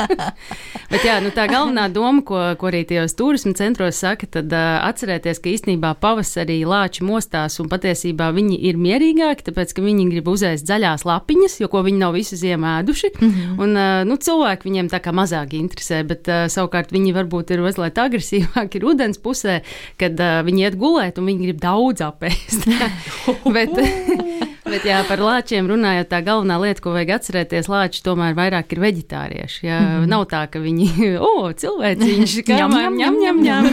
bet 0.91 1.07
jā, 1.07 1.19
nu, 1.23 1.31
tā 1.35 1.47
galvenā 1.51 1.87
doma, 1.95 2.25
ko, 2.27 2.41
ko 2.59 2.71
arī 2.71 2.83
tajos 2.89 3.15
turismu 3.19 3.55
centros 3.59 4.03
saka, 4.03 4.27
tad 4.39 4.51
uh, 4.51 4.81
atcerēties, 4.89 5.43
ka 5.43 5.53
īstenībā 5.53 5.95
pavasarī 6.03 6.61
lāči 6.67 7.07
mostās 7.07 7.61
un 7.63 7.71
patiesībā 7.71 8.33
viņi 8.35 8.59
ir 8.67 8.81
mierīgāki, 8.81 9.47
tāpēc, 9.47 9.77
ka 9.77 9.87
viņi 9.87 10.09
grib 10.11 10.31
uzēst 10.35 10.67
zaļās 10.69 11.07
lapiņas, 11.09 11.61
jo 11.63 11.68
ko 11.71 11.83
viņi 11.87 12.03
nav 12.03 12.17
visu 12.17 12.37
ziemu 12.37 12.67
ēduši. 12.67 13.13
Mm 13.19 13.31
-hmm. 13.31 13.61
un, 13.63 13.77
uh, 13.77 14.05
nu, 14.09 14.17
cilvēki 14.17 14.69
viņiem 14.69 14.91
tā 14.93 15.01
kā 15.05 15.15
mazāk 15.15 15.55
interesē, 15.55 16.03
bet 16.07 16.29
uh, 16.29 16.47
savukārt 16.49 16.93
viņi 16.93 17.15
varbūt 17.15 17.55
ir 17.55 17.65
mazliet 17.65 17.99
agresīvāki 17.99 18.83
rudens 18.85 19.19
pusē, 19.19 19.61
kad 19.97 20.21
uh, 20.21 20.43
viņi 20.45 20.65
iet 20.65 20.77
gulēt 20.77 21.19
un 21.19 21.27
viņi 21.27 21.45
grib 21.45 21.61
daudz 21.61 22.01
apēst. 22.01 22.69
bet, 23.57 23.71
Bet, 24.69 24.85
jā, 24.85 24.99
par 25.09 25.21
lāčiem 25.23 25.69
runājot, 25.69 26.11
tā 26.11 26.21
galvenā 26.25 26.59
lieta, 26.61 26.83
ko 26.85 26.93
vajag 26.93 27.15
atcerēties, 27.17 27.71
lāči 27.73 28.03
tomēr 28.05 28.37
vairāk 28.37 28.75
ir 28.75 28.83
veģetārieši. 28.83 29.61
Jā, 29.65 29.79
mm 29.81 29.89
-hmm. 29.89 30.09
Nav 30.13 30.27
tā, 30.33 30.43
ka 30.53 30.61
viņi, 30.61 30.89
o, 31.31 31.53
cilvēciņš, 31.53 32.37
kā 32.49 32.61
ņem, 32.69 32.99
ņem, 33.01 33.19
ņem, 33.23 33.43
ņem. 33.49 33.67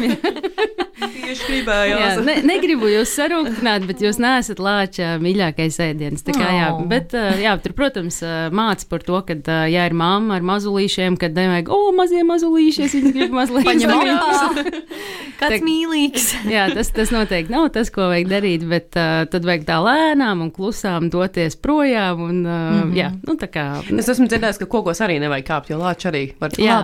Tieši 1.00 1.48
gribējās. 1.50 2.00
Jā, 2.02 2.24
ne, 2.26 2.36
negribu 2.48 2.88
jūs 2.92 3.12
sarūktināt, 3.18 3.86
bet 3.90 4.02
jūs 4.04 4.20
neesat 4.22 4.60
lāča 4.64 5.16
mīļākais 5.22 5.80
ēdiens. 5.90 6.24
Tā 6.26 6.36
kā, 6.36 6.48
jā, 6.56 6.70
Oh. 6.76 6.82
bet, 6.90 7.14
uh, 7.14 7.36
jā, 7.40 7.54
tur, 7.62 7.74
protams, 7.78 8.22
uh, 8.26 8.50
māca 8.56 8.88
par 8.90 9.04
to, 9.06 9.20
ka, 9.28 9.34
uh, 9.38 9.66
ja 9.72 9.86
ir 9.86 9.94
mamma 9.94 10.36
ar 10.40 10.42
mazulīšiem, 10.42 11.18
kad 11.22 11.36
nevajag, 11.38 11.70
o, 11.70 11.92
mazie 11.96 12.24
mazulīši, 12.28 12.84
es 12.88 12.96
viņus 12.98 13.14
gribu 13.16 13.36
mazliet 13.40 13.66
Paņem 13.66 13.92
mīļāk. 13.92 14.18
apā. 14.18 14.82
Kāds 15.40 15.58
Tā- 15.60 15.64
mīlīgs. 15.68 16.28
Jā, 16.56 16.68
tas, 16.74 16.90
tas 16.96 17.12
noteikti 17.12 17.52
nav 17.52 17.70
tas, 17.76 17.90
ko 17.94 18.08
vajag 18.12 18.30
darīt, 18.32 18.64
bet 18.70 18.96
uh, 18.96 19.26
tad 19.32 19.46
vajag 19.48 19.66
tā 19.68 19.80
lēnām 19.84 20.42
un 20.46 20.52
klusām 20.56 21.10
doties 21.12 21.58
projām. 21.60 22.22
Un, 22.24 22.46
uh, 22.46 22.52
mm 22.52 22.82
-hmm. 22.82 22.96
Jā, 22.96 23.12
nu 23.28 23.36
kā. 23.36 23.66
Es 24.00 24.08
esmu 24.10 24.28
dzirdējis, 24.28 24.58
ka 24.60 24.66
kokos 24.66 25.02
arī 25.02 25.20
nevajag 25.20 25.46
kāpt, 25.46 25.70
jo 25.70 25.78
lāči 25.78 26.08
arī 26.12 26.24
var 26.40 26.50
jā. 26.50 26.82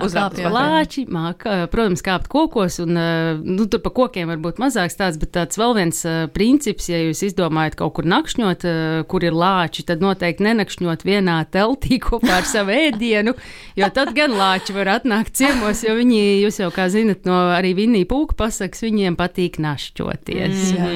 Lāči 0.51 1.05
māk, 1.07 1.43
protams, 1.71 2.01
kāpt 2.01 2.27
kokos, 2.27 2.79
un 2.79 2.89
ā, 2.97 3.41
nu, 3.43 3.65
tur 3.67 3.79
pa 3.79 3.89
kokiem 4.01 4.31
var 4.31 4.41
būt 4.41 4.59
mazāks 4.61 4.97
tāds, 4.99 5.19
bet 5.21 5.33
tāds 5.37 5.59
vēl 5.59 5.75
viens 5.77 6.01
ā, 6.07 6.15
princips, 6.33 6.89
ja 6.91 6.99
jūs 7.01 7.23
izdomājat 7.29 7.77
kaut 7.79 7.95
kur 7.97 8.07
nakšņot, 8.09 8.65
ā, 8.65 8.75
kur 9.11 9.25
ir 9.25 9.37
lāči, 9.37 9.85
tad 9.87 10.03
noteikti 10.03 10.45
nenakšņot 10.47 11.05
vienā 11.07 11.37
teltī 11.53 11.99
kopā 12.05 12.41
ar 12.41 12.49
savu 12.49 12.73
ēdienu, 12.75 13.35
jo 13.79 13.91
tad 13.93 14.13
gan 14.17 14.35
lāči 14.37 14.75
var 14.75 14.95
atnākt 14.97 15.35
ciemos, 15.39 15.83
jo 15.85 15.95
viņi, 15.99 16.21
jūs 16.41 16.61
jau 16.63 16.71
kā 16.73 16.87
zinat, 16.91 17.25
no 17.29 17.37
arī 17.55 17.73
Vinija 17.77 18.09
pūka 18.09 18.37
pasakas, 18.43 18.83
viņiem 18.85 19.17
patīk 19.19 19.59
našķoties. 19.61 20.65
Jā. 20.75 20.89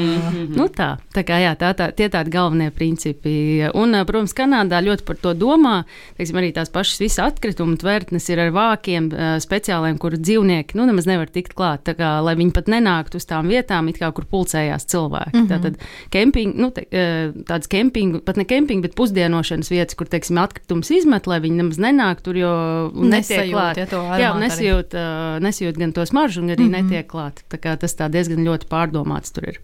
Nu 0.56 0.68
tā, 0.74 0.96
tā 1.16 1.26
kā 1.28 1.40
jā, 1.44 1.54
tā, 1.60 1.72
tā, 1.78 1.90
tie 1.96 2.10
tādi 2.12 2.34
galvenie 2.34 2.72
principi. 2.76 3.36
Un, 3.78 3.96
ā, 3.98 4.04
protams, 4.08 4.36
Kanādā 4.36 4.82
ļoti 4.84 5.06
par 5.08 5.20
to 5.22 5.34
domā. 5.38 5.76
Teiksim, 6.18 6.40
arī 6.42 6.52
tās 6.56 6.72
pašas 6.74 7.02
visas 7.02 7.22
atkritumu 7.26 7.78
tvertnes 7.80 8.28
ir 8.32 8.42
ar 8.44 8.52
vākiem 8.56 9.10
speciāliem, 9.44 10.00
kur 10.02 10.18
dzīvnieki 10.20 10.78
nu, 10.78 10.88
nemaz 10.90 11.08
nevar 11.10 11.32
tikt 11.32 11.56
klāt. 11.58 11.86
Tā 11.88 11.96
kā, 11.98 12.18
lai 12.26 12.36
viņi 12.40 12.54
pat 12.56 12.72
nenāktu 12.96 13.20
uz 13.20 13.28
tām 13.28 13.50
vietām, 13.52 13.90
kā 13.96 14.12
kur 14.16 14.26
pulcējās 14.30 14.88
cilvēki. 14.92 15.36
Mm 15.36 15.42
-hmm. 15.42 15.50
Tātad 15.50 15.76
kemping, 16.12 16.56
nu, 16.56 16.72
te, 16.72 16.86
ā, 16.92 17.32
tādas 17.46 17.68
kempingu, 17.68 18.20
pat 18.26 18.38
ne 18.38 18.46
kempingu, 18.46 18.82
bet 18.88 18.96
pusdienošanas 18.96 19.70
vietas, 19.72 19.96
kur, 19.96 20.08
teiksim, 20.08 20.38
atkritumus 20.38 20.92
izmet, 20.92 21.28
lai 21.28 21.40
viņi 21.40 21.56
nemaz 21.62 21.78
nenāk 21.78 22.22
tur, 22.22 22.36
jo 22.36 22.92
netiek 22.94 23.52
klāt. 23.52 23.78
ja, 23.78 23.86
Jā, 23.86 24.32
aromātu 24.34 24.94
arī. 24.94 25.00
ā, 25.00 25.40
nesajūt 25.42 25.78
gan 25.78 25.94
to 25.94 26.06
smaržu, 26.06 26.42
gan 26.42 26.56
arī 26.56 26.64
mm 26.64 26.74
-hmm. 26.74 26.84
netiek 26.84 27.08
klāt. 27.08 27.44
Tā 27.50 27.58
kā 27.58 27.78
tas 27.78 27.96
tā 27.96 28.10
diezgan 28.10 28.46
ļoti 28.46 28.68
pārdomāts 28.70 29.32
tur 29.34 29.50
ir. 29.50 29.60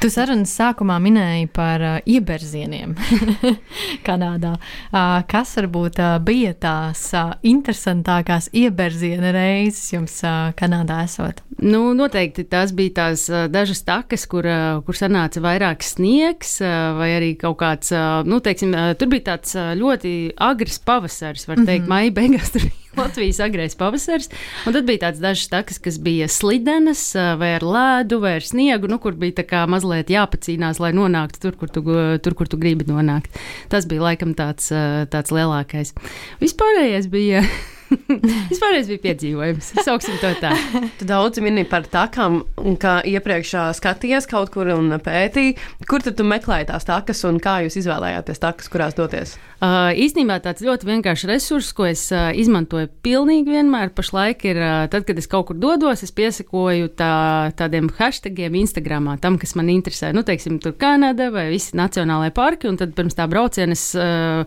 Tu 0.00 0.10
sarunas 0.10 0.52
sākumā 0.58 0.98
minēji 1.00 1.48
par 1.52 1.80
uh, 1.80 1.98
ieberzieniem 2.06 2.94
Kanādā. 4.06 4.56
Uh, 4.92 5.22
kas 5.28 5.56
varbūt 5.56 5.98
uh, 5.98 6.18
bija 6.24 6.54
tās 6.54 7.14
uh, 7.14 7.32
interesantākās 7.42 8.50
ieberziena 8.52 9.32
reizes 9.32 9.92
jums 9.92 10.22
uh, 10.24 10.52
Kanādā 10.56 11.04
esot? 11.04 11.42
Nu, 11.60 11.94
noteikti 11.94 12.44
tās 12.50 12.74
bija 12.76 12.96
tās 13.00 13.26
dažas 13.52 13.82
takas, 13.86 14.26
kur, 14.30 14.46
kur 14.86 14.98
sanāca 14.98 15.42
vairāk 15.44 15.84
sniegs, 15.86 16.58
vai 16.98 17.10
arī 17.16 17.32
kaut 17.40 17.60
kāds, 17.62 17.94
nu, 18.26 18.40
teiksim, 18.44 18.74
tur 19.00 19.10
bija 19.12 19.32
tāds 19.32 19.56
ļoti 19.80 20.14
agrs 20.50 20.80
pavasaris, 20.84 21.48
var 21.48 21.62
teikt, 21.62 21.86
mm 21.86 21.88
-hmm. 21.88 21.94
maija 21.94 22.16
beigās 22.20 22.52
tur 22.54 22.68
bija. 22.68 22.76
Latvijas 22.96 23.40
agrais 23.40 23.74
pavasaris, 23.74 24.28
un 24.66 24.74
tad 24.74 24.84
bija 24.84 24.98
tādas 25.06 25.20
dažas 25.22 25.48
takas, 25.48 25.78
kas 25.78 25.98
bija 26.02 26.28
slidenas, 26.28 27.14
vai 27.14 27.54
ar 27.54 27.62
lēdu, 27.62 28.20
vai 28.20 28.34
ar 28.40 28.46
sniegu, 28.46 28.90
nu, 28.90 28.98
kur 28.98 29.14
bija 29.14 29.40
tā 29.40 29.46
kā 29.46 29.64
mazliet 29.70 30.10
jāpacīnās, 30.10 30.82
lai 30.82 30.92
nonāktu 30.96 31.40
tur, 31.40 31.56
kur 31.56 31.70
tu, 31.70 31.84
tur, 32.22 32.34
kur 32.34 32.50
tu 32.50 32.58
gribi 32.58 32.84
nonākt. 32.90 33.30
Tas 33.68 33.86
bija 33.86 34.10
laikam 34.10 34.34
tāds, 34.34 34.72
tāds 35.10 35.30
lielākais. 35.30 35.94
Vispārējais 36.42 37.06
bija. 37.10 37.44
Vispārējais 37.90 38.88
bija 38.90 39.02
piedzīvojums. 39.08 39.70
Sauksim 39.86 40.18
to 40.22 40.30
tā. 40.40 40.52
Tu 41.00 41.06
daudz 41.08 41.40
minēji 41.42 41.68
par 41.70 41.86
takām, 41.90 42.40
kā 42.80 42.98
iepriekš 43.08 43.52
ā, 43.58 43.64
skatījies 43.76 44.28
kaut 44.30 44.52
kur 44.54 44.70
un 44.74 44.94
pētīji. 45.02 45.56
Kur 45.90 46.04
tad 46.04 46.18
tu 46.18 46.26
meklēji 46.26 46.70
tās 46.70 46.86
takas 46.88 47.22
un 47.28 47.40
kā 47.42 47.60
jūs 47.64 47.80
izvēlējāties 47.82 48.42
takas, 48.42 48.70
kurās 48.72 48.96
doties? 48.98 49.36
Uh, 49.60 49.90
īstenībā 49.92 50.38
tāds 50.40 50.64
ļoti 50.64 50.88
vienkāršs 50.88 51.26
resurs, 51.28 51.72
ko 51.76 51.84
es 51.90 52.06
uh, 52.14 52.30
izmantoju 52.32 52.88
pilnīgi 53.04 53.58
vienmēr, 53.58 53.90
pašlaik 53.92 54.46
ir, 54.48 54.60
uh, 54.62 54.84
tad, 54.92 55.04
kad 55.08 55.18
es 55.20 55.28
kaut 55.28 55.50
kur 55.50 55.58
dodos, 55.60 56.00
es 56.06 56.14
piesakoju 56.16 56.92
tā, 56.96 57.12
tādiem 57.58 57.90
hashtagiem 57.98 58.56
Instagramā, 58.62 59.18
tam, 59.20 59.36
kas 59.40 59.52
man 59.60 59.68
interesē. 59.72 60.14
Nu, 60.16 60.24
teiksim, 60.24 60.56
tur 60.64 60.72
Kanāda 60.80 61.28
vai 61.34 61.50
visi 61.52 61.76
nacionālajie 61.76 62.32
parki, 62.38 62.70
un 62.70 62.80
tad 62.80 62.96
pirms 62.96 63.18
tā 63.18 63.28
brauciena 63.28 63.76
es. 63.76 63.90
Uh, 63.98 64.46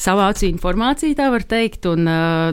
savācu 0.00 0.46
informāciju, 0.48 1.16
tā 1.18 1.28
var 1.32 1.44
teikt. 1.48 1.86
Un, 1.90 2.06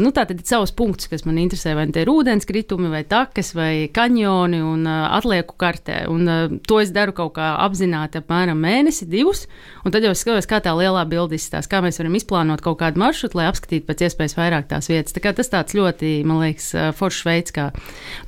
nu, 0.04 0.12
tā 0.16 0.26
tad 0.30 0.40
ir 0.40 0.48
savs 0.48 0.74
punkts, 0.76 1.10
kas 1.12 1.26
man 1.28 1.40
interesē, 1.42 1.76
vai 1.78 1.88
tie 1.94 2.06
ir 2.06 2.12
ūdenskritumi, 2.14 2.92
vai 2.94 3.04
takas, 3.08 3.54
vai 3.58 3.88
kanjoni, 3.94 4.62
un 4.64 4.88
atlieku 4.88 5.58
kartē. 5.60 6.04
Un, 6.12 6.60
to 6.68 6.80
es 6.84 6.94
daru 6.96 7.16
kaut 7.16 7.36
kā 7.38 7.54
apzināti 7.64 8.22
apmēram 8.22 8.60
mēnesi, 8.64 9.08
divus, 9.10 9.46
un 9.84 9.94
tad 9.94 10.06
jau 10.06 10.14
skatos, 10.18 10.48
kā 10.50 10.62
tā 10.64 10.74
lielā 10.78 11.04
bilde 11.10 11.38
izskatās, 11.38 11.70
kā 11.72 11.82
mēs 11.84 12.00
varam 12.02 12.18
izplānot 12.20 12.64
kaut 12.64 12.80
kādu 12.82 13.02
maršrutu, 13.02 13.40
lai 13.40 13.50
apskatītu 13.52 13.88
pēc 13.90 14.06
iespējas 14.08 14.38
vairāk 14.40 14.70
tās 14.72 14.90
vietas. 14.92 15.16
Tā 15.16 15.24
kā 15.24 15.34
tas 15.36 15.52
tāds 15.52 15.76
ļoti, 15.78 16.16
man 16.28 16.42
liekas, 16.44 16.72
foršs 16.98 17.26
veids, 17.28 17.56
kā. 17.56 17.70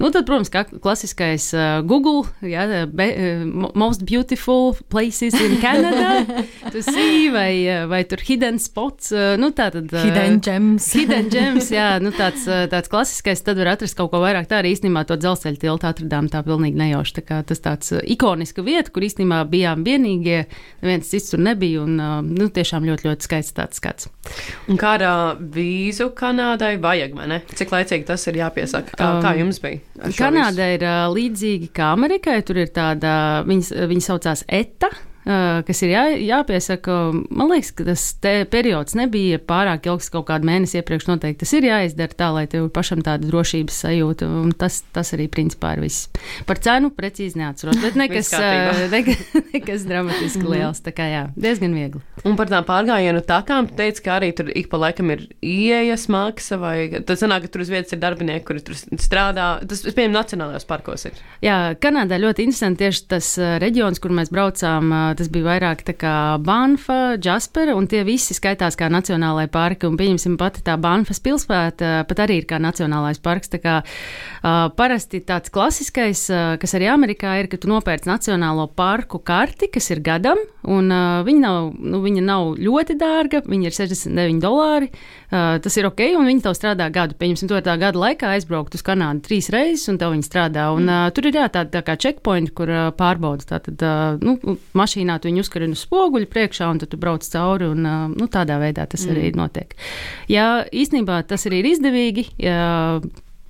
Nu, 0.01 0.12
tad, 0.12 0.25
protams, 0.27 0.51
kā 0.53 0.65
klasiskais 0.74 1.51
Google, 1.88 2.25
jā, 2.45 2.86
be, 2.91 3.10
mo- 3.48 3.72
most 3.75 4.05
beautiful 4.07 4.75
places 4.89 5.38
in 5.39 5.57
Canada, 5.62 6.25
to 6.74 6.84
see, 6.86 7.29
vai, 7.34 7.86
vai 7.89 8.03
tur 8.07 8.22
hidden 8.25 8.60
spots, 8.62 9.04
uh, 9.15 9.33
nu 9.41 9.50
tā 9.55 9.69
tad. 9.74 9.89
Hidden 9.89 10.39
gems. 10.45 10.89
Hidden 10.97 11.31
gems, 11.33 11.71
jā, 11.74 11.95
nu 12.03 12.13
tāds, 12.15 12.45
tāds 12.74 12.91
klasiskais, 12.91 13.43
tad 13.45 13.59
var 13.62 13.74
atrast 13.74 13.97
kaut 13.97 14.12
ko 14.13 14.21
vairāk. 14.24 14.50
Tā 14.51 14.62
arī 14.62 14.75
īstenībā 14.75 15.05
to 15.09 15.17
dzelzceļa 15.21 15.62
tiltu 15.62 15.89
atradām 15.89 16.29
tā 16.31 16.43
pilnīgi 16.45 16.79
nejauši. 16.83 17.17
Tā 17.19 17.25
kā 17.25 17.41
tas 17.47 17.63
tāds 17.65 17.91
ikoniska 18.03 18.65
vieta, 18.65 18.93
kur 18.93 19.07
īstenībā 19.07 19.41
bijām 19.50 19.85
vienīgie, 19.88 20.45
neviens 20.83 21.09
cits 21.09 21.33
tur 21.33 21.41
nebija, 21.43 21.83
un 21.85 21.97
nu, 22.29 22.50
tiešām 22.53 22.85
ļoti, 22.88 23.09
ļoti 23.09 23.29
skaists 23.29 23.57
tāds 23.57 23.81
skats. 23.81 24.12
Un 24.69 24.79
kā 24.81 24.95
ar 25.00 25.39
vīzu 25.39 26.12
Kanādai 26.15 26.75
vajag, 26.81 27.17
vai 27.17 27.27
ne? 27.31 27.41
Cik 27.50 27.74
laicīgi 27.74 28.07
tas 28.07 28.24
ir 28.29 28.39
jāpiesaka? 28.39 28.95
Kā, 28.95 29.15
Um, 29.15 29.24
kā 29.24 29.33
jums 29.39 29.59
bija? 29.63 29.81
Kanāda 30.17 30.69
ir 30.75 30.85
uh, 30.85 31.07
līdzīga 31.13 31.71
kā 31.75 31.91
Amerikai. 31.95 32.39
Tur 32.45 32.62
ir 32.63 32.71
tāda, 32.75 33.43
viņas, 33.47 33.74
viņa 33.91 34.07
saucās 34.09 34.45
ETA. 34.47 34.91
Uh, 35.25 35.62
Kas 35.65 35.82
ir 35.86 35.91
jā, 35.94 36.03
jāpiesaka, 36.22 36.96
man 37.34 37.50
liekas, 37.51 37.72
ka 37.75 37.86
tas 37.88 38.03
periods 38.51 38.96
nebija 38.98 39.39
pārāk 39.41 39.88
ilgs, 39.89 40.10
kaut 40.13 40.27
kādu 40.29 40.48
mēnesi 40.48 40.79
iepriekš. 40.79 41.08
Noteikti 41.10 41.44
tas 41.44 41.53
ir 41.58 41.67
jāizdara 41.67 42.17
tā, 42.17 42.29
lai 42.36 42.46
tev 42.51 42.67
pašam 42.74 43.01
tāda 43.05 43.27
drošības 43.29 43.82
sajūta. 43.86 44.29
un 44.44 44.53
Tas, 44.55 44.79
tas 44.96 45.12
arī 45.17 45.27
principā 45.32 45.74
ir 45.75 45.84
viss. 45.84 46.08
Par 46.48 46.60
cenu 46.63 46.91
precīzi 46.96 47.39
neatceros, 47.41 47.79
bet 47.82 47.98
nekas, 48.01 48.32
kārtībā. 48.34 48.88
uh, 48.88 49.50
nekas, 49.53 49.86
dramatiski 49.89 50.46
liels. 50.46 50.82
Tā 50.86 50.94
kā 50.96 51.10
jā, 51.12 51.24
diezgan 51.36 51.75
viegli. 51.75 52.01
Un 52.25 52.38
par 52.39 52.50
tām 52.51 52.65
pārgājienu 52.67 53.24
takām, 53.25 53.70
tu 53.70 53.77
teici, 53.79 54.03
ka 54.05 54.20
arī 54.20 54.32
tur 54.38 54.50
ik 54.53 54.70
pa 54.72 54.79
laikam 54.82 55.12
ir 55.13 55.25
ieejas 55.44 56.08
maksa, 56.13 56.60
vai 56.62 56.77
tas 57.05 57.22
sanāk, 57.22 57.46
ka 57.46 57.53
tur 57.55 57.65
uz 57.65 57.74
vietas 57.74 57.96
ir 57.96 58.01
darbinieki, 58.03 58.46
kuri 58.48 58.63
tur 58.65 58.77
strādā. 58.79 59.50
Tas, 59.67 59.84
pieņemu, 59.86 60.15
nacionālajos 60.15 60.70
parkos 60.70 61.08
ir. 61.10 61.20
Jā, 61.46 61.60
Kanādā 61.82 62.17
ļoti 62.22 62.48
interesanti 62.48 62.86
tieši 62.86 63.05
tas 63.12 63.32
uh, 63.41 63.55
reģions, 63.62 64.01
kur 64.03 64.13
mēs 64.15 64.32
braucām. 64.34 64.94
Tas 65.15 65.29
bija 65.31 65.48
vairāk 65.48 65.84
tā 65.88 65.95
kā 65.98 66.13
Banfa, 66.43 67.15
Jaspera, 67.22 67.75
un 67.77 67.88
tie 67.91 68.03
visi 68.07 68.36
skaitās 68.38 68.77
kā 68.79 68.89
nacionālai 68.91 69.48
parki. 69.51 69.88
Un, 69.89 69.98
pieņemsim, 70.00 70.38
pati 70.41 70.63
tā 70.65 70.77
Banfas 70.81 71.22
pilsēta 71.24 71.91
uh, 72.01 72.05
pat 72.10 72.24
arī 72.25 72.41
ir 72.41 72.48
kā 72.50 72.60
nacionālais 72.62 73.22
parks. 73.24 73.51
Tā 73.53 73.62
kā 73.63 73.75
uh, 73.81 74.67
parasti 74.75 75.22
tāds 75.25 75.53
klasiskais, 75.53 76.25
uh, 76.34 76.55
kas 76.62 76.75
arī 76.77 76.89
Amerikā 76.93 77.36
ir, 77.41 77.50
ka 77.51 77.60
tu 77.62 77.69
nopērci 77.72 78.10
nacionālo 78.10 78.67
parku 78.75 79.22
karti, 79.24 79.69
kas 79.72 79.91
ir 79.93 80.01
gadam, 80.05 80.41
un 80.65 80.89
uh, 80.91 81.22
viņa, 81.25 81.41
nav, 81.45 81.69
nu, 81.79 82.01
viņa 82.03 82.25
nav 82.25 82.55
ļoti 82.60 82.98
dārga, 83.00 83.43
viņa 83.45 83.69
ir 83.69 83.77
69 83.77 84.41
dolāri. 84.43 84.89
Uh, 85.29 85.57
tas 85.62 85.75
ir 85.77 85.88
ok, 85.88 86.01
un 86.19 86.27
viņi 86.29 86.43
tev 86.45 86.55
strādā 86.57 86.89
gadu. 86.93 87.17
Pieņemsim, 87.19 87.50
to 87.50 87.60
ir 87.60 87.65
tā 87.65 87.77
gada 87.81 88.01
laikā 88.01 88.34
aizbraukt 88.36 88.75
uz 88.77 88.84
Kanādu 88.86 89.25
trīs 89.25 89.50
reizes, 89.53 89.88
un 89.91 90.00
tev 90.01 90.13
viņi 90.15 90.25
strādā. 90.25 90.67
Un, 90.75 90.89
uh, 90.89 91.07
tur 91.15 91.29
ir 91.29 91.38
jā, 91.39 91.45
tāda 91.53 91.77
tā 91.77 91.84
kā 91.86 91.98
checkpoint, 92.01 92.51
kur 92.57 92.72
uh, 92.72 92.89
pārbaudas. 92.98 93.48
Tātad, 93.50 93.77
uh, 93.86 94.17
nu, 94.25 94.57
mašīnā 94.77 95.04
tu 95.21 95.29
viņu 95.29 95.45
uzkarini 95.45 95.77
uz 95.77 95.83
spoguļu 95.85 96.29
priekšā, 96.31 96.69
un 96.74 96.81
tad 96.81 96.91
tu 96.93 97.00
brauc 97.01 97.25
cauri, 97.25 97.69
un 97.74 97.85
nu, 98.15 98.29
tādā 98.31 98.57
veidā 98.62 98.88
tas 98.89 99.05
mm. 99.05 99.13
arī 99.13 99.35
notiek. 99.38 99.77
Jā, 100.31 100.50
īstenībā 100.74 101.21
tas 101.29 101.45
arī 101.50 101.62
ir 101.63 101.71
izdevīgi. 101.75 102.27
Jā, 102.41 102.65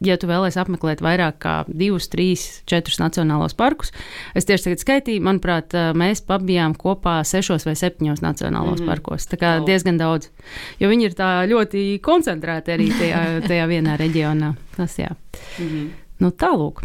Ja 0.03 0.17
tu 0.19 0.27
vēlēsies 0.27 0.59
apmeklēt 0.59 1.00
vairāk 1.00 1.38
kā 1.39 1.53
divus, 1.71 2.09
trīs, 2.12 2.41
četrus 2.67 3.00
nacionālos 3.00 3.55
parkus, 3.55 3.93
es 4.35 4.43
tieši 4.47 4.67
tagad 4.67 4.81
skaitīju, 4.83 5.24
manuprāt, 5.24 5.71
mēs 5.95 6.19
pabijām 6.27 6.75
kopā 6.75 7.21
sešos 7.24 7.63
vai 7.67 7.77
septiņos 7.79 8.24
nacionālos 8.25 8.81
mm 8.81 8.91
parkos. 8.91 9.25
Tā 9.25 9.39
kā 9.39 9.53
Oh. 9.55 9.65
diezgan 9.65 9.97
daudz. 9.97 10.27
Jo 10.79 10.91
viņi 10.91 11.07
ir 11.07 11.15
tā 11.15 11.47
ļoti 11.47 12.01
koncentrēti 12.03 12.75
arī 12.75 12.89
tajā, 12.91 13.21
tajā 13.50 13.65
vienā 13.71 13.95
reģionā. 13.97 14.51
Tas 14.75 15.00
jā. 15.00 15.15
Mm. 15.63 15.88
Nu, 16.19 16.29
tālūk. 16.29 16.83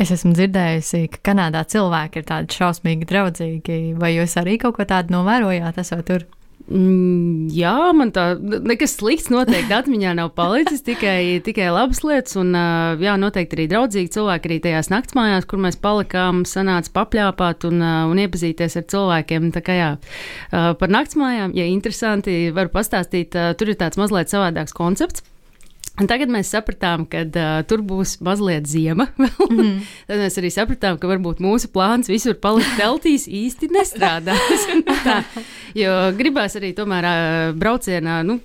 Es 0.00 0.12
esmu 0.14 0.34
dzirdējusi, 0.36 1.06
ka 1.16 1.22
Kanādā 1.32 1.64
cilvēki 1.70 2.22
ir 2.22 2.30
tādi 2.30 2.60
šausmīgi 2.60 3.10
draudzīgi. 3.10 3.82
Vai 4.00 4.14
jūs 4.16 4.38
arī 4.40 4.58
kaut 4.62 4.78
ko 4.78 4.88
tādu 4.88 5.16
novērojāt? 5.16 5.78
Esat 5.82 6.06
tur? 6.08 6.26
Mm, 6.64 7.50
jā, 7.52 7.74
man 7.92 8.08
tā 8.16 8.38
nekas 8.40 8.94
slikts 8.96 9.28
noteikti 9.28 9.74
atmiņā 9.76 10.14
nav 10.16 10.30
palicis, 10.32 10.80
tikai, 10.86 11.42
tikai 11.44 11.66
labas 11.74 12.00
lietas. 12.06 12.38
Un, 12.40 12.54
jā, 13.04 13.18
noteikti 13.20 13.58
arī 13.58 13.66
draudzīgi 13.68 14.14
cilvēki 14.14 14.48
arī 14.48 14.58
tajās 14.64 14.88
naktsmājās, 14.92 15.44
kur 15.50 15.60
mēs 15.60 15.76
palikām, 15.82 16.46
sanāca 16.48 16.94
papļāpāt 16.96 17.68
un, 17.68 17.84
un 17.84 18.22
iepazīties 18.24 18.78
ar 18.80 18.88
cilvēkiem. 18.94 19.52
Tā 19.52 19.64
kā 19.66 19.76
jā, 19.76 19.90
par 20.80 20.96
naktsmājām, 20.96 21.52
ja 21.58 21.68
interesanti, 21.68 22.38
varu 22.56 22.72
pastāstīt, 22.72 23.36
tur 23.60 23.74
ir 23.74 23.80
tāds 23.84 24.00
mazliet 24.00 24.32
savādāks 24.32 24.76
koncepts. 24.76 25.26
Un 25.94 26.08
tagad 26.10 26.26
mēs 26.32 26.48
sapratām, 26.50 27.04
ka 27.06 27.20
uh, 27.22 27.60
tur 27.70 27.84
būs 27.86 28.16
mazliet 28.26 28.66
ziema. 28.66 29.06
mm. 29.46 29.76
Tad 30.08 30.22
mēs 30.24 30.38
arī 30.40 30.50
sapratām, 30.50 30.96
ka 30.98 31.06
varbūt 31.06 31.38
mūsu 31.44 31.68
plāns 31.70 32.10
visur 32.10 32.34
palikt 32.42 32.72
teltīs 32.80 33.28
īsti 33.30 33.68
nestrādās. 33.70 34.64
tā, 35.06 35.20
jo 35.78 35.92
gribās 36.18 36.58
arī 36.58 36.72
tomēr 36.74 37.06
uh, 37.06 37.52
braucienā, 37.54 38.16
nu, 38.26 38.40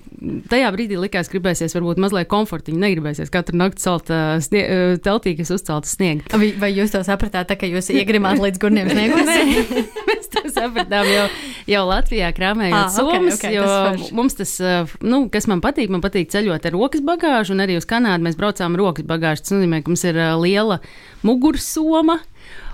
tajā 0.52 0.70
brīdī 0.76 1.00
likās, 1.02 1.30
gribēsies 1.32 1.74
varbūt 1.74 1.98
mazliet 2.04 2.30
komfortiņi. 2.30 2.78
Negribēsies 2.84 3.34
katru 3.34 3.58
nakti 3.58 3.82
celt 3.82 4.14
uh, 4.14 4.36
snie, 4.46 4.62
uh, 4.62 4.94
teltī, 5.02 5.34
kas 5.40 5.50
uzcelta 5.56 5.90
sniega. 5.90 6.30
Vai, 6.30 6.52
vai 6.54 6.70
jūs 6.70 6.94
to 6.94 7.02
sapratāt, 7.02 7.50
tā, 7.50 7.58
ka 7.58 7.66
jūs 7.66 7.90
iegrimāt 7.90 8.38
līdz 8.38 8.62
gurniem 8.62 8.90
sniegos? 8.94 9.26
mēs 9.26 10.30
to 10.30 10.44
sapratām 10.54 11.10
jau, 11.10 11.26
jau 11.74 11.82
Latvijā 11.90 12.30
krāmējot 12.38 12.78
ah, 12.78 12.94
somas, 12.94 13.40
okay, 13.40 13.58
okay, 13.58 13.58
jo 13.58 13.66
tas 13.66 14.14
mums 14.14 14.38
tas, 14.38 14.54
uh, 14.62 14.96
nu, 15.02 15.24
kas 15.34 15.50
man 15.50 15.66
patīk, 15.66 15.90
man 15.90 16.06
patīk 16.06 16.30
ceļot 16.30 16.70
ar 16.70 16.78
rokas 16.78 17.02
bagāžu 17.02 17.39
bagāžu, 17.40 17.54
un 17.56 17.64
arī 17.64 17.78
uz 17.78 17.86
Kanādu 17.88 18.26
mēs 18.26 18.36
braucām 18.36 18.76
rokas 18.76 19.06
bagāžu. 19.08 19.42
Tas 19.42 19.54
nozīmē, 19.54 19.80
ka 19.82 19.90
mums 19.90 20.04
ir 20.04 20.18
liela 20.40 20.80
mugursoma. 21.24 22.20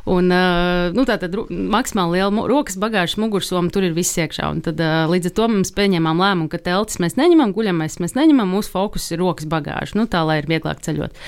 Un, 0.07 0.31
nu, 0.95 1.03
tā 1.09 1.17
tad 1.19 1.35
maksimāli 1.51 2.21
liela 2.21 2.47
rokas 2.47 2.77
bagāžas 2.79 3.17
mugursoma, 3.19 3.73
tur 3.75 3.87
ir 3.89 3.95
viss 3.97 4.15
iekšā. 4.21 4.51
Un 4.55 4.63
tad, 4.63 4.79
līdz 5.11 5.31
ar 5.33 5.35
to 5.35 5.49
mēs 5.51 5.73
pieņēmām 5.75 6.23
lēmumu, 6.23 6.51
ka 6.53 6.61
teltis 6.63 7.01
mēs 7.03 7.17
neņemam, 7.19 7.51
guļamais 7.57 7.99
mēs 8.03 8.15
neņemam, 8.15 8.53
mūsu 8.55 8.71
fokus 8.71 9.09
ir 9.11 9.21
rokas 9.23 9.49
bagāža, 9.51 9.97
nu, 9.99 10.07
tā 10.11 10.23
lai 10.27 10.39
ir 10.43 10.49
vieglāk 10.51 10.83
ceļot. 10.87 11.19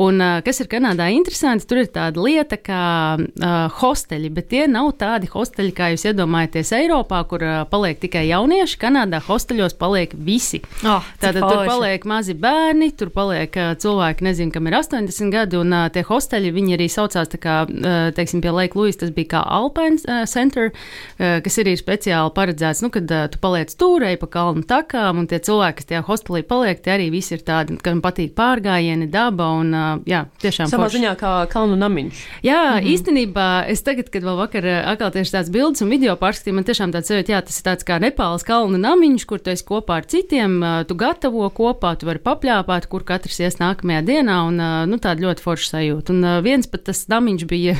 Un, 0.00 0.22
kas 0.46 0.62
ir 0.62 0.70
Kanādā 0.70 1.08
interesanti, 1.10 1.66
tur 1.66 1.82
ir 1.82 1.90
tāda 1.90 2.22
lieta 2.22 2.58
kā 2.60 2.84
uh, 3.18 3.80
hosteļi, 3.80 4.30
bet 4.36 4.50
tie 4.52 4.64
nav 4.70 4.92
tādi 5.00 5.30
hosteļi, 5.30 5.74
kā 5.74 5.90
jūs 5.94 6.06
iedomājaties 6.12 6.72
Eiropā, 6.78 7.22
kur 7.30 7.44
uh, 7.44 7.56
paliek 7.70 7.98
tikai 8.02 8.26
jaunieši. 8.28 8.78
Kanādā 8.80 9.20
hosteļos 9.26 9.74
paliek 9.80 10.14
visi. 10.14 10.62
Oh, 10.84 11.04
Tātad 11.20 11.42
tur 11.42 11.64
paliek 11.66 12.06
mazi 12.08 12.36
bērni, 12.38 12.92
tur 12.94 13.10
paliek 13.14 13.58
uh, 13.58 13.72
cilvēki, 13.80 14.26
nezinu, 14.28 14.54
kam 14.54 14.70
ir 14.70 14.78
80 14.78 15.34
gadi, 15.34 15.58
un 15.60 15.74
uh, 15.74 15.88
tie 15.92 16.04
hosteļi, 16.06 16.54
viņi 16.54 16.78
arī 16.78 16.88
saucās 16.92 17.34
tā 17.34 17.42
kā. 17.42 17.58
Uh, 17.66 18.10
teiksim, 18.20 18.44
pie 18.44 18.52
Lake 18.54 18.78
Louis 18.78 19.00
tas 19.00 19.10
bija 19.16 19.32
kā 19.34 19.42
Alpine 19.42 20.24
Center, 20.30 20.70
kas 21.18 21.58
ir 21.60 21.72
speciāli 21.80 22.32
paredzēts, 22.36 22.82
nu, 22.84 22.90
kad 22.92 23.08
tu 23.32 23.40
paliec 23.42 23.72
stūrei 23.72 24.16
pa 24.20 24.28
kalnu 24.30 24.64
takām, 24.68 25.22
un 25.22 25.28
tie 25.30 25.40
cilvēki, 25.42 25.80
kas 25.80 25.88
tajā 25.90 26.02
hostelī 26.06 26.42
paliek, 26.46 26.80
tie 26.82 26.94
arī 26.96 27.08
visi 27.12 27.34
ir 27.36 27.44
tādi, 27.46 27.78
kam 27.82 28.02
patīk 28.04 28.34
pārgājieni, 28.38 29.08
daba 29.10 29.50
un, 29.60 29.74
jā, 30.08 30.24
tiešām. 30.42 30.70
Savā 30.70 30.90
ziņā 30.92 31.14
kā 31.20 31.32
kalnu 31.52 31.78
namiņš. 31.80 32.22
Jā, 32.46 32.60
mm 32.60 32.78
-hmm. 32.78 32.90
īstenībā 32.94 33.48
es 33.72 33.82
tagad, 33.86 34.10
kad 34.10 34.26
vēl 34.26 34.36
vakar 34.38 34.66
atkal 34.92 35.12
tieši 35.14 35.36
tāds 35.36 35.50
bildes 35.50 35.82
un 35.82 35.88
video 35.88 36.16
pārskatīju, 36.16 36.54
man 36.54 36.64
tiešām 36.64 36.92
tāds 36.92 37.08
sajūta, 37.10 37.32
jā, 37.32 37.42
tas 37.42 37.60
ir 37.60 37.64
tāds 37.64 37.86
kā 37.86 38.00
Nepāles 38.00 38.44
kalnu 38.44 38.78
namiņš, 38.78 39.26
kur 39.26 39.38
tu 39.38 39.50
esi 39.50 39.64
kopā 39.64 40.00
ar 40.00 40.04
citiem, 40.04 40.60
tu 40.88 40.94
gatavo 40.94 41.50
kopā, 41.50 41.96
tu 41.96 42.06
vari 42.06 42.18
papļāpāt, 42.18 42.88
kur 42.88 43.04
katrs 43.04 43.40
ies 43.40 43.58
nākamajā 43.60 44.02
dienā, 44.04 44.36
un, 44.48 44.56
nu, 44.90 44.96
tāda 44.98 45.26
ļoti 45.26 45.44
forša 45.44 45.70
sajūta. 45.76 46.12
Un 46.12 46.42
viens 46.42 46.66
pat 46.66 46.84
tas 46.84 47.06
namiņš 47.08 47.46
bija 47.50 47.76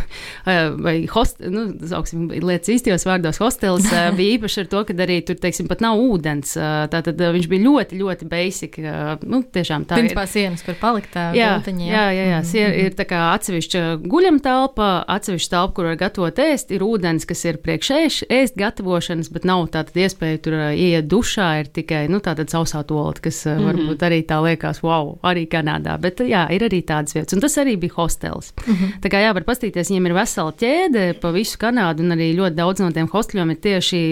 vai 0.80 1.06
host, 1.10 1.40
nu, 1.40 1.66
sauksim, 1.90 2.28
lietas 2.30 2.72
īstajos 2.75 3.06
vārdos, 3.08 3.40
hostels 3.42 3.88
bija 4.18 4.38
īpaši 4.38 4.64
ar 4.64 4.70
to, 4.72 4.84
ka 4.88 4.96
arī 5.06 5.20
tur, 5.26 5.38
teiksim, 5.40 5.68
pat 5.70 5.82
nav 5.84 6.00
ūdens. 6.00 6.56
Tātad 6.92 7.20
viņš 7.20 7.49
bija 7.50 7.66
ļoti, 7.66 8.00
ļoti 8.00 8.28
basic. 8.30 8.78
Nu, 9.26 9.42
tiešām 9.42 9.87
tā 9.88 9.99
Principā 10.00 10.26
ir. 10.26 10.32
sienas, 10.32 10.64
kur 10.66 10.76
palikt 10.80 11.12
tā 11.14 11.30
jā, 11.37 11.54
gultiņa, 11.56 11.87
jā, 11.87 11.92
jā, 11.94 12.12
jā, 12.14 12.26
jā. 12.30 12.40
Mm 12.40 12.49
-hmm. 12.50 12.84
ir 12.84 12.96
tā 12.99 13.06
kā 13.08 13.20
atsevišķa 13.34 13.82
guļam 14.04 14.40
telpa, 14.40 14.88
atsevišķa 15.08 15.50
telpa, 15.50 15.75
kur 15.75 15.90
var 15.90 15.96
gatavot 15.96 16.38
ēst, 16.38 16.72
ir 16.75 16.84
ūdens, 16.84 17.26
kas 17.26 17.44
ir 17.44 17.60
priekš 17.64 17.90
ēst, 17.90 18.26
ēst 18.30 18.58
gatavošanas, 18.60 19.30
bet 19.32 19.44
nav 19.44 19.66
tāda 19.75 20.04
iespēja 20.04 20.38
tur 20.42 20.56
ieiet 20.70 21.08
dušā, 21.10 21.49
ir 21.60 21.70
tikai, 21.72 22.08
nu, 22.08 22.20
tāda 22.25 22.46
sausā 22.50 22.82
tolata, 22.87 23.20
kas 23.20 23.44
mm 23.44 23.50
-hmm. 23.50 23.66
varbūt 23.66 24.07
arī 24.09 24.20
tā 24.26 24.40
liekas, 24.42 24.83
wow, 24.83 25.18
arī 25.22 25.46
Kanādā, 25.50 25.98
bet 26.00 26.20
jā, 26.20 26.46
ir 26.50 26.62
arī 26.62 26.83
tādas 26.85 27.14
vietas, 27.14 27.35
un 27.35 27.40
tas 27.40 27.57
arī 27.59 27.76
bija 27.76 27.92
hostels. 27.96 28.52
Mm 28.66 28.74
-hmm. 28.74 28.92
Tā 29.02 29.09
kā 29.09 29.22
jā, 29.24 29.35
var 29.35 29.44
pastīties, 29.44 29.90
viņiem 29.90 30.07
ir 30.07 30.14
vesela 30.20 30.54
ķēde 30.62 31.06
pa 31.20 31.33
visu 31.35 31.59
Kanādu, 31.61 32.04
un 32.04 32.16
arī 32.16 32.30
ļoti 32.38 32.59
daudz 32.59 32.85
no 32.85 32.90
tiem 32.94 33.11
hosteļiem 33.11 33.54
ir 33.54 33.61
tieši 33.64 34.02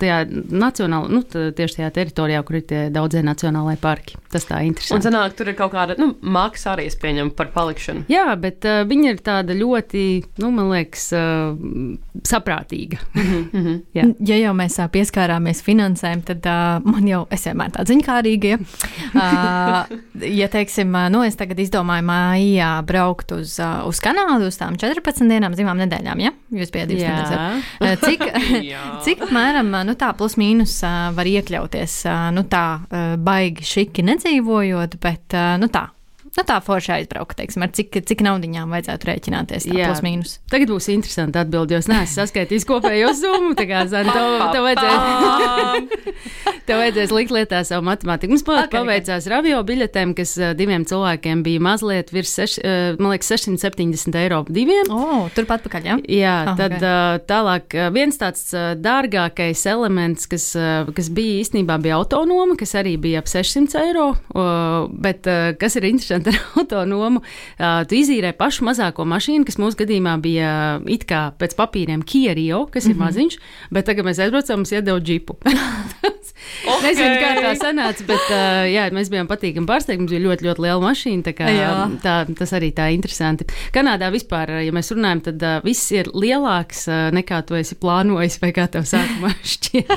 tajā 0.00 0.18
nacionālajā, 0.50 1.12
nu, 1.12 1.22
tieši 1.56 1.80
tajā 1.80 1.90
teritorijā, 1.98 2.42
kur 2.46 2.60
ir 2.60 2.66
tie 2.68 2.82
daudzie 2.92 3.22
nacionālajie 3.26 3.80
parki. 3.82 4.18
Tas 4.32 4.46
tā 4.48 4.62
ir 4.62 4.70
interesanti. 4.70 4.98
Un 5.00 5.04
sanāk, 5.06 5.34
tur 5.36 5.50
ir 5.52 5.56
kaut 5.58 5.74
kāda 5.74 5.96
nu, 6.00 6.12
maksa 6.22 6.72
arī, 6.74 6.86
es 6.90 6.96
pieņemu, 7.00 7.34
par 7.36 7.50
palikšanu. 7.54 8.06
Jā, 8.12 8.26
bet 8.40 8.64
uh, 8.68 8.82
viņa 8.88 9.12
ir 9.12 9.20
tāda 9.24 9.56
ļoti, 9.56 10.04
nu, 10.42 10.52
man 10.54 10.70
liekas, 10.72 11.08
uh, 11.16 11.56
saprātīga. 12.28 13.02
Mm 13.52 13.64
-hmm. 13.64 13.80
ja. 13.94 14.04
ja 14.26 14.36
jau 14.36 14.52
mēs 14.56 14.78
uh, 14.80 14.88
pieskārāmies 14.92 15.62
finansēm, 15.62 16.22
tad 16.24 16.46
uh, 16.46 16.84
man 16.84 17.08
jau, 17.08 17.26
es 17.30 17.44
vienmēr 17.46 17.72
tāda 17.74 17.92
ziņkārīga, 17.92 18.48
ja, 18.48 18.58
uh, 19.14 19.98
ja 20.38 20.48
teiksim, 20.48 20.94
uh, 20.94 21.08
nu, 21.12 21.22
es 21.24 21.36
tagad 21.36 21.58
izdomāju 21.58 22.04
mājā 22.06 22.70
braukt 22.86 23.32
uz, 23.32 23.58
uh, 23.60 23.86
uz 23.88 24.00
Kanādu 24.00 24.46
uz 24.46 24.56
tām 24.56 24.76
14 24.76 25.28
dienām, 25.28 25.41
zimām 25.58 25.80
nedēļām, 25.82 26.22
ja? 26.22 26.32
Jūs 26.54 26.72
bijat 26.74 26.92
divas 26.92 27.06
nedēļas. 27.06 28.02
Cik, 28.06 28.22
cik 29.06 29.24
apmēram, 29.26 29.72
nu 29.88 29.96
tā 29.98 30.12
plus 30.18 30.38
mīnus 30.40 30.76
var 31.16 31.28
iekļauties, 31.28 31.96
nu 32.36 32.46
tā 32.52 32.66
baigi 33.22 33.66
šiki 33.66 34.06
nedzīvojot, 34.10 34.98
bet, 35.02 35.38
nu 35.62 35.70
tā, 35.72 35.88
nu, 36.38 36.44
tā 36.48 36.56
forši 36.64 36.94
aizbraukt, 36.96 37.36
teiksim, 37.38 37.64
ar 37.66 37.72
cik, 37.76 37.98
cik 38.08 38.22
naudiņām 38.24 38.72
vajadzētu 38.72 39.08
rēķināties. 39.08 39.66
Tā, 39.68 39.76
plus, 39.76 40.02
mīnus. 40.04 40.34
Tagad 40.52 40.72
būs 40.72 40.88
interesanti 40.94 41.40
atbildēt, 41.40 41.74
jo 41.74 41.80
es 41.82 41.88
neesmu 41.90 42.14
saskaitījis 42.14 42.66
kopējo 42.68 43.12
summu. 43.18 43.52
Tā 43.58 43.66
kā 43.68 43.82
zina, 43.90 44.14
tev, 44.16 44.38
tev, 44.54 44.66
vajadzēs, 44.66 46.06
tev 46.68 46.80
vajadzēs 46.80 47.12
likt 47.12 47.34
lietā 47.36 47.62
savu 47.68 47.84
matemātiku. 47.88 48.32
Mums 48.32 48.46
okay, 48.46 48.70
paveicās 48.72 49.28
okay. 49.28 49.38
avio 49.38 49.60
biļetēm, 49.68 50.14
kas 50.16 50.34
diviem 50.56 50.86
cilvēkiem 50.88 51.44
bija 51.44 51.62
mazliet 51.68 52.14
virs, 52.14 52.32
seš, 52.38 52.56
liekas, 53.02 53.32
670 53.34 54.18
eiro 54.22 54.42
diviem. 54.48 54.88
Oh, 54.92 55.28
turpat 55.36 55.66
pakaļ, 55.66 55.90
ja? 55.90 55.98
Jā, 56.08 56.36
oh, 56.46 56.56
tad 56.60 56.78
okay. 56.78 57.22
tālāk 57.28 57.78
viens 57.92 58.20
tāds 58.20 58.48
dārgākais 58.80 59.66
elements, 59.68 60.28
kas, 60.30 60.48
kas 60.96 61.12
bija 61.12 61.42
īstenībā 61.42 61.76
bija 61.82 62.00
autonoma, 62.00 62.56
kas 62.60 62.72
arī 62.80 62.96
bija 63.00 63.20
ap 63.20 63.30
600 63.30 63.84
eiro, 63.84 64.08
bet 65.02 65.28
kas 65.60 65.76
ir 65.76 65.90
interesanti 65.92 66.21
ar 66.30 66.38
autonomu. 66.60 67.22
Uh, 67.58 67.82
tu 67.88 67.98
izīrē 67.98 68.32
pašu 68.38 68.66
mazāko 68.68 69.06
mašīnu, 69.08 69.46
kas 69.48 69.58
mūsu 69.62 69.80
gadījumā 69.82 70.16
bija 70.22 70.52
it 70.90 71.06
kā 71.08 71.30
pēc 71.38 71.56
papīriem 71.58 72.04
Kia 72.06 72.36
Rio, 72.38 72.66
kas 72.66 72.86
ir 72.86 72.94
mm 72.94 73.00
-hmm. 73.00 73.04
maziņš, 73.04 73.38
bet 73.70 73.86
tagad 73.86 74.06
mēs 74.06 74.22
aizbraucam, 74.22 74.62
mums 74.62 74.72
iedeva 74.72 75.00
džipu. 75.00 75.38
okay. 76.72 76.90
Nezinu, 76.90 77.14
kā 77.20 77.30
tā 77.38 77.52
sanāca, 77.58 78.04
bet 78.06 78.24
uh, 78.30 78.64
jā, 78.70 78.86
mēs 78.94 79.10
bijām 79.12 79.28
patīkami 79.30 79.68
pārsteigti. 79.68 80.02
Mums 80.02 80.12
bija 80.14 80.24
ļoti, 80.26 80.46
ļoti 80.48 80.64
liela 80.64 80.82
mašīna. 80.82 81.22
Tā 81.22 81.32
kā, 81.36 81.48
tā, 82.02 82.16
tas 82.38 82.52
arī 82.52 82.72
tā 82.76 82.88
interesanti. 82.94 83.46
Kanādā 83.74 84.10
vispār, 84.12 84.50
ja 84.66 84.74
mēs 84.74 84.92
runājam, 84.94 85.22
tad 85.28 85.42
uh, 85.46 85.58
viss 85.64 85.92
ir 85.94 86.10
lielāks 86.14 86.86
uh, 86.90 87.10
nekā 87.14 87.42
tu 87.48 87.54
esi 87.58 87.74
plānojis 87.80 88.38
vai 88.42 88.52
kā 88.52 88.66
tev 88.72 88.86
sākumā 88.88 89.32
šķiet. 89.54 89.92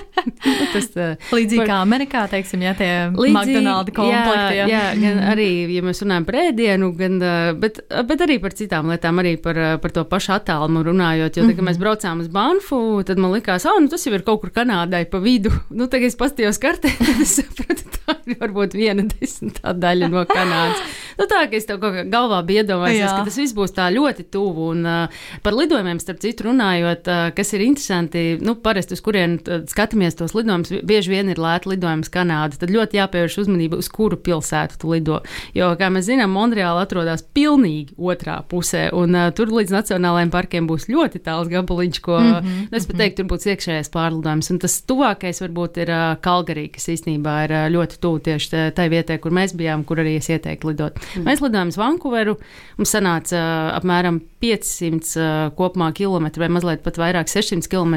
tas, 0.74 0.90
uh, 0.96 1.34
Līdzīgi 1.36 1.62
par... 1.64 1.68
kā 1.68 1.80
Amerikā, 1.84 2.26
teiksim, 2.32 2.64
ja 2.66 2.74
tie 2.78 2.92
McDonald's 3.12 3.96
komplekti. 3.96 4.62
Jā, 4.62 4.68
jā, 4.72 4.84
gan 5.02 5.22
arī, 5.34 5.50
ja 5.76 5.82
mēs 5.86 6.02
runājam 6.06 6.15
runājam 6.16 6.26
par 6.28 6.38
ēdienu, 6.40 6.90
gan, 6.96 7.18
bet, 7.60 7.80
bet 8.08 8.24
arī 8.24 8.38
par 8.42 8.56
citām 8.56 8.90
lietām, 8.92 9.20
arī 9.20 9.36
par, 9.42 9.58
par 9.82 9.92
to 9.92 10.06
pašu 10.08 10.36
attālumu 10.38 10.84
runājot. 10.86 11.36
Jo, 11.36 11.46
tad, 11.46 11.56
kad 11.58 11.68
mēs 11.68 11.80
braucām 11.82 12.22
uz 12.24 12.30
Banfu, 12.32 13.04
tad 13.06 13.20
man 13.20 13.34
likās, 13.36 13.66
ah, 13.68 13.80
nu, 13.82 13.90
tas 13.92 14.06
jau 14.06 14.14
ir 14.16 14.24
kaut 14.26 14.42
kur 14.44 14.54
Kanādai 14.56 15.06
pa 15.10 15.20
vidu. 15.20 15.52
Nu, 15.70 15.90
tagad 15.92 16.14
es 16.14 16.20
pastījos 16.20 16.60
kartē, 16.62 16.94
tad 16.96 17.22
es 17.24 17.36
sapratu, 17.40 17.90
tā 18.00 18.18
ir 18.26 18.40
varbūt 18.40 18.78
viena 18.78 19.04
desmitā 19.04 19.76
daļa 19.76 20.12
no 20.14 20.26
Kanādas. 20.30 21.02
Nu, 21.16 21.28
tā, 21.32 21.46
ka 21.50 21.56
es 21.58 21.68
tev 21.68 21.80
kaut 21.80 21.96
kā 21.96 22.04
galvā 22.12 22.42
biju 22.46 22.64
iedomājies, 22.64 23.08
ka 23.08 23.24
tas 23.28 23.38
viss 23.40 23.56
būs 23.56 23.74
tā 23.76 23.88
ļoti 23.94 24.28
tuvu. 24.34 24.70
Un 24.74 24.88
uh, 24.88 25.22
par 25.46 25.56
lidojumiem, 25.56 26.00
starp 26.04 26.20
citu, 26.24 26.50
runājot, 26.50 27.08
uh, 27.08 27.30
kas 27.36 27.54
ir 27.56 27.64
interesanti, 27.66 28.24
nu, 28.44 28.58
parasti 28.60 28.98
uz 28.98 29.04
kurien 29.06 29.38
skatāmies 29.72 30.18
tos 30.20 30.36
lidojumus, 30.36 30.74
bieži 30.88 31.14
vien 31.14 31.32
ir 31.32 31.40
lēta 31.42 31.72
lidojums 31.72 32.12
Kanāda. 32.12 32.60
Tad 32.60 32.74
ļoti 32.74 33.00
jāpievērš 33.00 33.40
uzmanība, 33.46 33.80
uz 33.80 33.90
kuru 33.92 34.20
pilsētu 34.20 34.80
tu 34.82 34.92
lido. 34.92 35.22
Jo, 35.56 35.72
kā 35.80 35.90
mēs 35.94 36.10
zinām, 36.10 36.34
Monreāla 36.36 36.84
atrodas 36.86 37.24
pilnīgi 37.36 37.96
otrā 37.96 38.42
pusē, 38.52 38.90
un 38.96 39.16
uh, 39.16 39.30
tur 39.36 39.54
līdz 39.56 39.74
nacionālajiem 39.78 40.34
parkiem 40.34 40.70
būs 40.70 40.90
ļoti 40.92 41.24
tāls 41.26 41.52
gabaliņš, 41.52 42.02
ko 42.04 42.20
mm 42.20 42.34
-hmm, 42.34 42.68
nu, 42.72 42.78
es 42.78 42.90
pat 42.90 43.00
teiktu, 43.04 43.22
tur 43.24 43.32
būs 43.32 43.48
iekšējais 43.54 43.92
pārlidojums. 43.94 44.52
Un 44.52 44.60
tas 44.60 44.78
tuvākais 44.84 45.42
varbūt 45.46 45.82
ir 45.86 45.94
uh, 45.96 46.06
Kalgarī, 46.22 46.68
kas 46.76 46.90
īstenībā 46.92 47.38
ir 47.48 47.56
uh, 47.56 47.66
ļoti 47.72 48.02
tuvu 48.04 48.20
tieši 48.28 48.72
tai 48.76 48.90
vietai, 48.92 49.18
kur 49.24 49.32
mēs 49.32 49.56
bijām, 49.56 49.84
kur 49.88 50.04
arī 50.04 50.18
es 50.20 50.30
ieteiktu 50.30 50.74
lidot. 50.74 51.05
Mm. 51.16 51.26
Mēs 51.28 51.44
lidojām 51.44 51.72
uz 51.74 51.78
Vankūveru. 51.80 52.36
Mums 52.80 52.96
sanāca 52.96 53.38
uh, 53.38 53.70
apmēram 53.78 54.22
500 54.44 55.12
uh, 55.20 55.28
kopumā 55.58 55.92
kilometri, 55.98 56.44
vai 56.46 56.50
mazliet 56.58 56.84
pat 56.86 56.98
vairāk, 57.02 57.30
600 57.32 57.70
km 57.72 57.96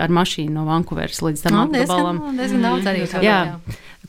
ar 0.00 0.16
mašīnu 0.20 0.54
no 0.56 0.66
Vankūveras 0.68 1.22
līdz 1.26 1.46
tam 1.46 1.56
Nu, 1.56 1.62
apgabalam. 1.68 2.20
diezgan, 2.20 2.42
diezgan 2.42 2.66
daudz 2.68 2.90
arī. 2.90 3.06
Jā. 3.24 3.40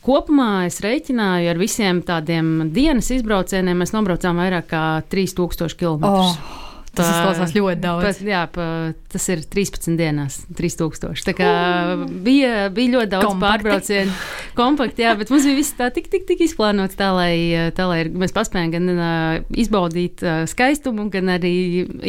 Kopumā 0.01 0.65
es 0.65 0.79
reiķināju 0.81 1.51
ar 1.51 1.59
visiem 1.61 2.01
tādiem 2.01 2.71
dienas 2.73 3.11
izbraucieniem. 3.13 3.77
Mēs 3.83 3.93
nobraucām 3.93 4.39
vairāk 4.41 4.71
kā 4.71 4.83
3000 5.13 5.77
km. 5.77 6.07
Oh, 6.09 6.31
tas 6.95 7.07
izklausās 7.07 7.53
ļoti 7.55 7.81
daudz. 7.81 8.05
Pat, 8.07 8.21
jā, 8.27 8.41
pa, 8.51 8.65
tas 9.11 9.27
ir 9.31 9.43
13 9.53 9.97
dienās, 9.99 10.41
3000. 10.57 11.23
Tā 11.27 11.33
kā 11.37 11.51
bija, 12.25 12.69
bija 12.73 12.95
ļoti 12.97 13.11
daudz 13.13 13.27
Kompakti. 13.29 13.45
pārbraucienu. 13.47 14.15
Kompakti, 14.57 15.05
jā, 15.05 15.13
bet 15.19 15.31
mums 15.31 15.45
bija 15.47 15.57
viss 15.57 15.75
tā 15.77 15.87
tik, 15.95 16.09
tik, 16.11 16.25
tik 16.27 16.43
izplānots 16.43 16.97
tā, 16.99 17.11
lai, 17.15 17.71
tā, 17.77 17.87
lai 17.87 18.01
mēs 18.09 18.35
paspējām 18.35 18.73
gan 18.73 18.89
uh, 18.91 19.37
izbaudīt 19.63 20.23
uh, 20.25 20.41
skaistumu, 20.49 21.07
gan 21.13 21.31
arī 21.37 21.53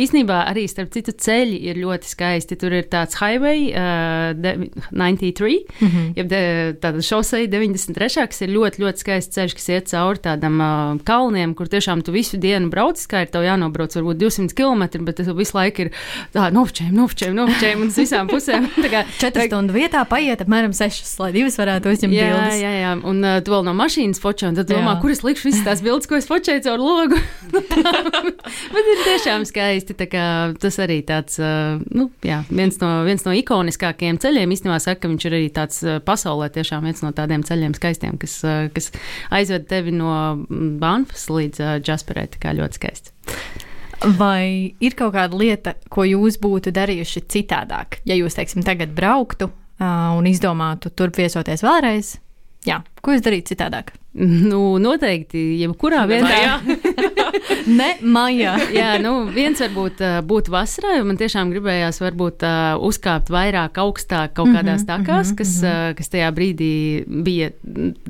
īstenībā 0.03 0.43
arī 0.51 0.67
starp 0.71 0.91
citu 0.95 1.15
ceļi 1.15 1.61
ir 1.71 1.79
ļoti 1.83 2.11
skaisti. 2.11 2.59
Tur 2.59 2.75
ir 2.81 2.89
tāds 2.91 3.19
highway 3.21 3.71
uh, 3.71 4.33
de, 4.35 4.57
93, 4.91 5.61
mm 5.79 5.89
-hmm. 5.89 6.13
jeb 6.17 6.29
de, 6.33 6.43
tāda 6.83 7.03
šoseja 7.03 7.47
93, 7.47 8.27
kas 8.27 8.43
ir 8.43 8.51
ļoti, 8.57 8.83
ļoti 8.83 8.99
skaists 9.05 9.35
ceļš, 9.37 9.55
kas 9.55 9.69
iet 9.69 9.89
cauri 9.93 10.19
tādam 10.19 10.59
uh, 10.61 11.01
kalniem, 11.05 11.55
kur 11.55 11.69
tiešām 11.69 12.03
tu 12.03 12.13
visu 12.13 12.37
dienu 12.37 12.71
brauc, 12.71 12.99
kā 13.07 13.23
ir 13.23 13.31
tev 13.31 13.47
jānobrauc 13.47 13.95
varbūt 13.97 14.17
200 14.19 14.55
km, 14.55 14.72
bet 14.81 15.17
tas 15.21 15.29
visu 15.37 15.57
laiku 15.57 15.87
ir 15.87 15.91
tā 16.35 16.49
novčējumi, 16.55 16.97
novčējumi, 16.97 17.39
novčējumi 17.39 17.87
un 17.87 17.93
uz 17.93 17.99
visām 18.01 18.31
pusēm. 18.31 18.69
Četru 19.23 19.47
stundu 19.49 19.77
vietā 19.77 20.05
paiet 20.09 20.43
apmēram 20.45 20.73
sešas, 20.77 21.15
lai 21.23 21.31
divas 21.35 21.59
varētu 21.61 21.93
uzņemt 21.93 22.17
Jā, 22.17 22.29
bildes. 22.33 22.59
jā, 22.63 22.73
jā, 22.83 22.93
un 23.13 23.23
uh, 23.25 23.39
tu 23.45 23.55
vēl 23.55 23.67
no 23.69 23.75
mašīnas 23.79 24.23
fočē, 24.23 24.51
un 24.53 24.59
tad 24.59 24.71
Jā. 24.71 24.79
domā, 24.79 24.97
kur 25.03 25.13
es 25.15 25.23
likšu 25.25 25.49
visas 25.51 25.65
tās 25.67 25.83
bildes, 25.85 26.09
ko 26.11 26.19
es 26.19 26.29
fočēju 26.31 26.65
caur 26.67 26.83
logu. 26.83 27.21
Bet 28.75 28.91
ir 28.95 29.03
tiešām 29.07 29.47
skaisti. 29.49 29.97
tā 29.99 30.09
kā 30.11 30.27
Tas 30.63 30.79
arī 30.83 31.01
tāds, 31.07 31.39
uh, 31.43 31.81
nu, 31.95 32.09
jā, 32.27 32.43
viens, 32.51 32.79
no, 32.83 32.91
viens 33.07 33.25
no 33.27 33.35
ikoniskākajiem 33.37 34.21
ceļiem. 34.23 34.55
Īstenībā 34.55 34.79
saka, 34.83 35.03
ka 35.05 35.11
viņš 35.13 35.27
ir 35.29 35.37
arī 35.39 35.49
tāds 35.55 35.83
uh, 35.87 35.99
pasaulē 36.05 36.49
tiešām 36.55 36.87
viens 36.87 37.03
no 37.05 37.13
tādiem 37.17 37.45
ceļiem 37.47 37.75
skaistiem, 37.79 38.19
kas, 38.23 38.39
uh, 38.47 38.69
kas 38.75 38.93
aizved 39.35 39.69
tevi 39.71 39.95
no 39.97 40.13
Banfas 40.83 41.29
līdz 41.33 41.63
uh, 41.63 41.75
Jasperai. 41.83 42.29
Tā 42.33 42.43
kā 42.43 42.55
ļoti 42.59 42.81
skaisti. 42.81 43.15
Vai 44.19 44.75
ir 44.83 44.97
kaut 44.99 45.15
kāda 45.15 45.39
lieta, 45.39 45.75
ko 45.93 46.05
jūs 46.07 46.39
būtu 46.43 46.73
darījuši 46.75 47.25
citādāk, 47.31 48.01
ja 48.09 48.17
jūs, 48.19 48.37
teiksim, 48.39 48.65
tagad 48.67 48.95
brauktu 48.97 49.49
uh, 49.49 50.13
un 50.17 50.27
izdomātu 50.31 50.91
turp 50.91 51.21
viesoties 51.21 51.63
vēlreiz? 51.65 52.17
Jā, 52.67 52.81
ko 53.03 53.15
jūs 53.15 53.25
darītu 53.25 53.55
citādāk? 53.55 53.95
Nu, 54.19 54.77
noteikti, 54.83 55.41
jebkurā 55.63 56.05
vietā. 56.11 56.59
Ne, 57.81 57.93
maijā. 58.03 58.55
Jā, 58.75 58.89
nu, 59.03 59.13
viens 59.33 59.61
varbūt 59.63 60.01
uh, 60.03 60.17
būtu 60.27 60.53
vasarā, 60.53 60.97
jo 60.99 61.05
man 61.09 61.19
tiešām 61.21 61.53
gribējās 61.55 62.01
varbūt 62.03 62.43
uh, 62.47 62.81
uzkāpt 62.85 63.31
vairāk 63.33 63.79
augstāk 63.83 64.35
kaut 64.37 64.51
kādās 64.55 64.83
takās, 64.89 65.31
kas, 65.39 65.53
uh, 65.65 65.93
kas 65.99 66.11
tajā 66.13 66.29
brīdī 66.35 66.71
bija 67.07 67.53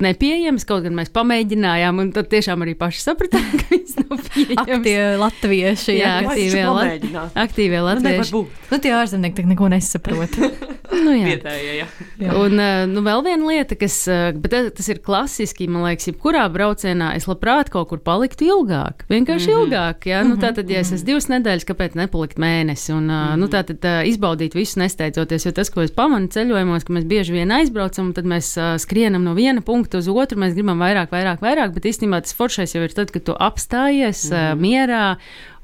nepieejamas. 0.03 0.65
Kaut 0.69 0.83
gan 0.87 0.97
mēs 0.97 1.11
pamēģinājām, 1.13 2.01
un 2.03 2.11
tad 2.15 2.29
tiešām 2.33 2.65
arī 2.65 2.75
paši 2.79 3.03
sapratām, 3.05 3.45
ka 3.59 3.69
viņas 3.71 3.95
nav 4.01 4.13
pieejamas. 4.33 4.67
Aktie 4.77 4.99
latvieši. 5.23 5.97
Jā, 5.99 6.03
Jā, 6.03 6.13
aktīvie, 6.27 6.63
la 6.65 6.73
pamēģināt? 6.83 7.37
aktīvie 7.45 7.79
Nu, 7.79 7.87
latvieši. 7.91 8.33
būt. 8.33 8.61
nu 8.73 8.81
tie 8.83 8.95
ārzemnieki 8.97 9.39
tak 9.41 9.51
neko 9.53 9.69
nesaprot. 9.77 10.39
Nu, 11.03 11.13
jā. 11.15 11.33
Vietējie, 11.33 11.73
jā. 11.79 11.87
Jā. 12.21 12.33
Un 12.37 12.59
uh, 12.59 12.83
nu, 12.89 13.03
vēl 13.05 13.23
viena 13.25 13.49
lieta, 13.49 13.77
kas 13.79 13.95
uh, 14.11 14.29
bet 14.37 14.53
tas- 14.77 14.89
ir 14.91 14.99
klasiski, 15.03 15.67
man 15.71 15.85
liekas, 15.87 16.09
jebkurā 16.11 16.43
braucienā 16.53 17.13
es 17.17 17.27
labprāt 17.29 17.71
kaut 17.73 17.89
kur 17.89 18.01
paliktu 18.03 18.47
ilgāk. 18.47 19.05
Vienkārši 19.09 19.49
mm 19.49 19.55
-hmm. 19.55 19.65
ilgāk. 19.65 20.07
Jā? 20.11 20.23
Nu, 20.27 20.37
tātad, 20.41 20.69
ja 20.69 20.83
es 20.83 20.91
esmu 20.91 21.07
divas 21.11 21.29
nedēļas, 21.31 21.67
kāpēc 21.69 21.97
nepalikt 21.99 22.37
mēnesi 22.37 22.93
un 22.93 23.09
uh, 23.09 23.35
nu, 23.39 23.47
tātad, 23.47 23.79
uh, 23.83 24.01
izbaudīt 24.07 24.55
visu 24.55 24.79
nesteidzoties. 24.79 25.45
Jo 25.45 25.51
tas, 25.51 25.69
ko 25.69 25.81
es 25.81 25.91
pamanu 25.91 26.27
ceļojumos, 26.27 26.83
ka 26.85 26.93
mēs 26.93 27.05
bieži 27.05 27.33
vien 27.33 27.51
aizbraucam, 27.51 28.11
un 28.11 28.13
tad 28.13 28.25
mēs 28.25 28.53
skrienam 28.77 29.23
no 29.23 29.33
viena 29.33 29.61
punkta 29.61 29.97
uz 29.97 30.07
otru, 30.07 30.39
mēs 30.39 30.53
gribam 30.53 30.79
vairāk, 30.79 31.11
vairāk, 31.11 31.41
vairāk, 31.41 31.73
bet 31.73 31.85
īstenībā 31.85 32.21
tas 32.21 32.33
foršais 32.33 32.75
jau 32.75 32.83
ir 32.83 32.93
tad, 32.93 33.11
kad 33.11 33.23
tu 33.23 33.33
apstājies 33.33 34.29
mm 34.29 34.35
-hmm. 34.35 34.59
mierā 34.59 35.15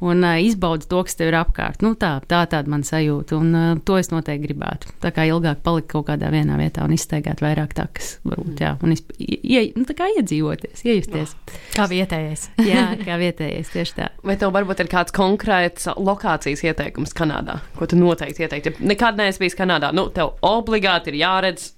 un 0.05 0.23
uh, 0.23 0.37
izbaudi 0.41 0.87
to, 0.89 1.01
kas 1.07 1.17
tev 1.19 1.31
ir 1.31 1.37
apkārt. 1.39 1.83
Nu, 1.85 1.93
tā, 1.99 2.15
tā 2.29 2.41
tāda 2.49 2.71
man 2.71 2.83
sajūta, 2.87 3.37
un 3.39 3.55
uh, 3.55 3.71
to 3.85 3.97
es 3.99 4.11
noteikti 4.13 4.47
gribētu. 4.47 4.93
Tā 5.03 5.11
kā 5.15 5.25
ilgāk 5.29 5.63
palikt 5.65 5.89
kaut 5.93 6.07
kādā 6.09 6.31
vienā 6.33 6.57
vietā 6.59 6.85
un 6.87 6.95
izstaigāt 6.95 7.43
vairāk 7.43 7.75
takas, 7.77 8.15
varbūt, 8.27 8.63
jā, 8.63 8.75
un 8.85 8.95
izp- 8.95 9.15
ie, 9.19 9.65
nu, 9.75 9.85
tā 9.89 9.95
kā 9.99 10.09
iedzīvoties, 10.17 10.85
iejusties. 10.87 11.35
Kā 11.75 11.87
vietējais. 11.89 12.47
Jā, 12.69 12.85
kā 13.01 13.15
vietējais, 13.21 13.71
tieši 13.73 13.95
tā. 13.97 14.09
Vai 14.25 14.35
tev 14.39 14.51
varbūt 14.55 14.83
ir 14.83 14.89
kāds 14.91 15.13
konkrēts 15.15 15.87
lokācijas 15.97 16.63
ieteikums 16.65 17.15
Kanādā, 17.17 17.59
ko 17.77 17.87
tu 17.89 17.97
noteikti 17.99 18.45
ieteiktu? 18.45 18.75
Ja 18.75 18.89
nekad 18.93 19.19
neesi 19.19 19.41
bijis 19.41 19.57
Kanādā, 19.57 19.91
nu, 19.95 20.07
tev 20.13 20.35
obligāti 20.45 21.13
ir 21.13 21.21
jāredz. 21.23 21.71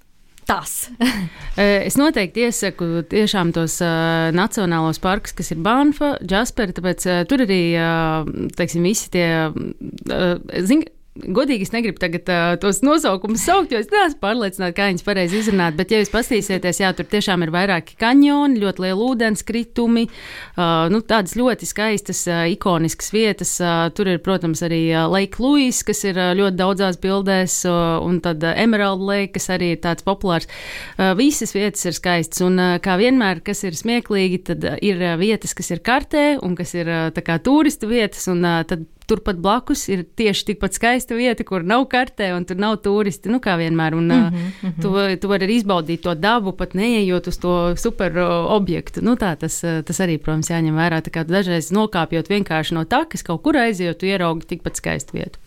Tas. 0.48 0.90
Es 1.88 1.98
noteikti 2.00 2.46
iesaku 2.46 3.02
tiešām 3.10 3.50
tos 3.52 3.76
uh, 3.84 4.30
nacionālos 4.32 4.98
parkus, 5.02 5.34
kas 5.36 5.52
ir 5.52 5.60
Banfa, 5.62 6.14
Jasperi, 6.24 6.72
tāpēc 6.76 7.04
uh, 7.04 7.18
tur 7.28 7.44
arī, 7.44 7.60
uh, 7.76 8.48
teiksim, 8.56 8.86
visi 8.88 9.10
tie, 9.12 9.26
uh, 9.52 10.62
zin, 10.64 10.86
Godīgi 11.12 11.66
es 11.66 11.74
negribu 11.74 12.00
tagad 12.00 12.30
uh, 12.32 12.54
tos 12.56 12.78
nosaukumus 12.80 13.42
saukt, 13.44 13.74
jo 13.74 13.76
es 13.82 13.90
neesmu 13.92 14.16
pārliecināta, 14.22 14.72
kā 14.78 14.86
viņas 14.88 15.04
pareizi 15.04 15.42
izrunāt. 15.42 15.74
Bet, 15.76 15.90
ja 15.92 15.98
jūs 16.00 16.08
paskatīsieties, 16.08 16.78
jā, 16.80 16.88
tur 16.96 17.04
tiešām 17.12 17.44
ir 17.44 17.50
vairāki 17.52 17.98
kanjoni, 18.00 18.56
ļoti 18.62 18.80
lieli 18.80 19.04
ūdenskritumi, 19.10 20.06
uh, 20.08 20.88
nu, 20.88 21.02
tādas 21.04 21.36
ļoti 21.36 21.68
skaistas, 21.68 22.22
uh, 22.30 22.46
ikoniskas 22.54 23.12
vietas. 23.12 23.52
Uh, 23.60 23.90
tur 23.92 24.08
ir, 24.08 24.22
protams, 24.24 24.62
arī 24.64 24.80
uh, 24.94 25.04
Lake 25.12 25.36
Louis, 25.44 25.82
kas 25.84 26.00
ir 26.08 26.16
uh, 26.16 26.30
ļoti 26.38 26.56
daudzās 26.62 26.96
bildēs, 27.04 27.58
uh, 27.68 28.00
un 28.00 28.22
tad 28.24 28.40
uh, 28.48 28.56
Emerald 28.64 29.04
Lake, 29.04 29.34
kas 29.36 29.50
arī 29.52 29.74
ir 29.74 29.84
tāds 29.84 30.08
populārs. 30.08 30.48
Uh, 30.96 31.12
visas 31.20 31.52
vietas 31.52 31.84
ir 31.84 31.98
skaistas, 31.98 32.40
un 32.48 32.56
uh, 32.56 32.78
kā 32.80 32.96
vienmēr, 32.96 33.44
kas 33.44 33.60
ir 33.68 33.76
smieklīgi, 33.76 34.40
tad 34.48 34.64
uh, 34.64 34.80
ir 34.80 35.04
uh, 35.04 35.20
vietas, 35.20 35.52
kas 35.60 35.74
ir 35.76 35.84
kartē, 35.84 36.26
un 36.40 36.56
kas 36.56 36.72
ir 36.72 36.88
uh, 36.88 37.04
tā 37.12 37.20
kā 37.28 37.36
turistu 37.44 37.92
vietas, 37.92 38.24
un 38.32 38.40
uh, 38.48 38.62
tad 38.64 38.88
turpat 39.12 39.40
blakus 39.42 39.84
ir 39.92 40.04
tieši 40.16 40.48
tikpat 40.52 40.76
skaista 40.78 41.16
vieta, 41.18 41.44
kur 41.44 41.64
nav 41.66 41.84
kartē 41.92 42.32
un 42.36 42.46
tur 42.48 42.58
nav 42.60 42.78
turisti. 42.84 43.30
Nu, 43.32 43.40
kā 43.44 43.58
vienmēr. 43.60 43.96
Un, 43.98 44.08
mm 44.08 44.30
-hmm. 44.32 44.72
tu, 44.82 44.92
tu 45.20 45.28
vari 45.28 45.46
arī 45.46 45.58
izbaudīt 45.60 46.02
to 46.02 46.14
dabu, 46.14 46.52
pat 46.56 46.74
neejot 46.74 47.28
uz 47.28 47.38
to 47.38 47.76
super 47.76 48.18
objektu. 48.48 49.04
Nu, 49.04 49.16
tā, 49.16 49.36
tas, 49.36 49.60
tas 49.60 50.00
arī, 50.00 50.18
protams, 50.18 50.50
jāņem 50.50 50.74
vērā. 50.74 51.02
Dažreiz 51.28 51.70
nokāpjot 51.70 52.28
vienkārši 52.28 52.74
no 52.74 52.84
takas, 52.84 53.22
kaut 53.22 53.42
kur 53.42 53.56
aizejot, 53.56 53.98
tu 53.98 54.06
ieraugi 54.06 54.46
tikpat 54.46 54.76
skaistu 54.76 55.18
vietu. 55.18 55.38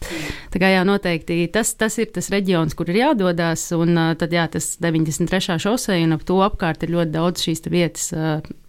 Tā 0.53 0.59
kā 0.59 0.69
jā, 0.71 0.83
noteikti 0.85 1.47
tas, 1.51 1.73
tas 1.73 1.97
ir 1.97 2.11
tas 2.13 2.29
reģions, 2.29 2.75
kur 2.75 2.89
ir 2.89 2.95
jādodas. 2.95 3.71
Un 3.71 3.95
tad 4.17 4.31
jā, 4.31 4.47
tas 4.47 4.77
93. 4.79 5.59
šosei 5.59 6.03
un 6.03 6.13
ap 6.13 6.23
to 6.23 6.39
apkārt 6.45 6.83
ir 6.83 6.95
ļoti 6.95 7.11
daudz 7.11 7.41
šīs 7.41 7.65
vietas. 7.69 8.11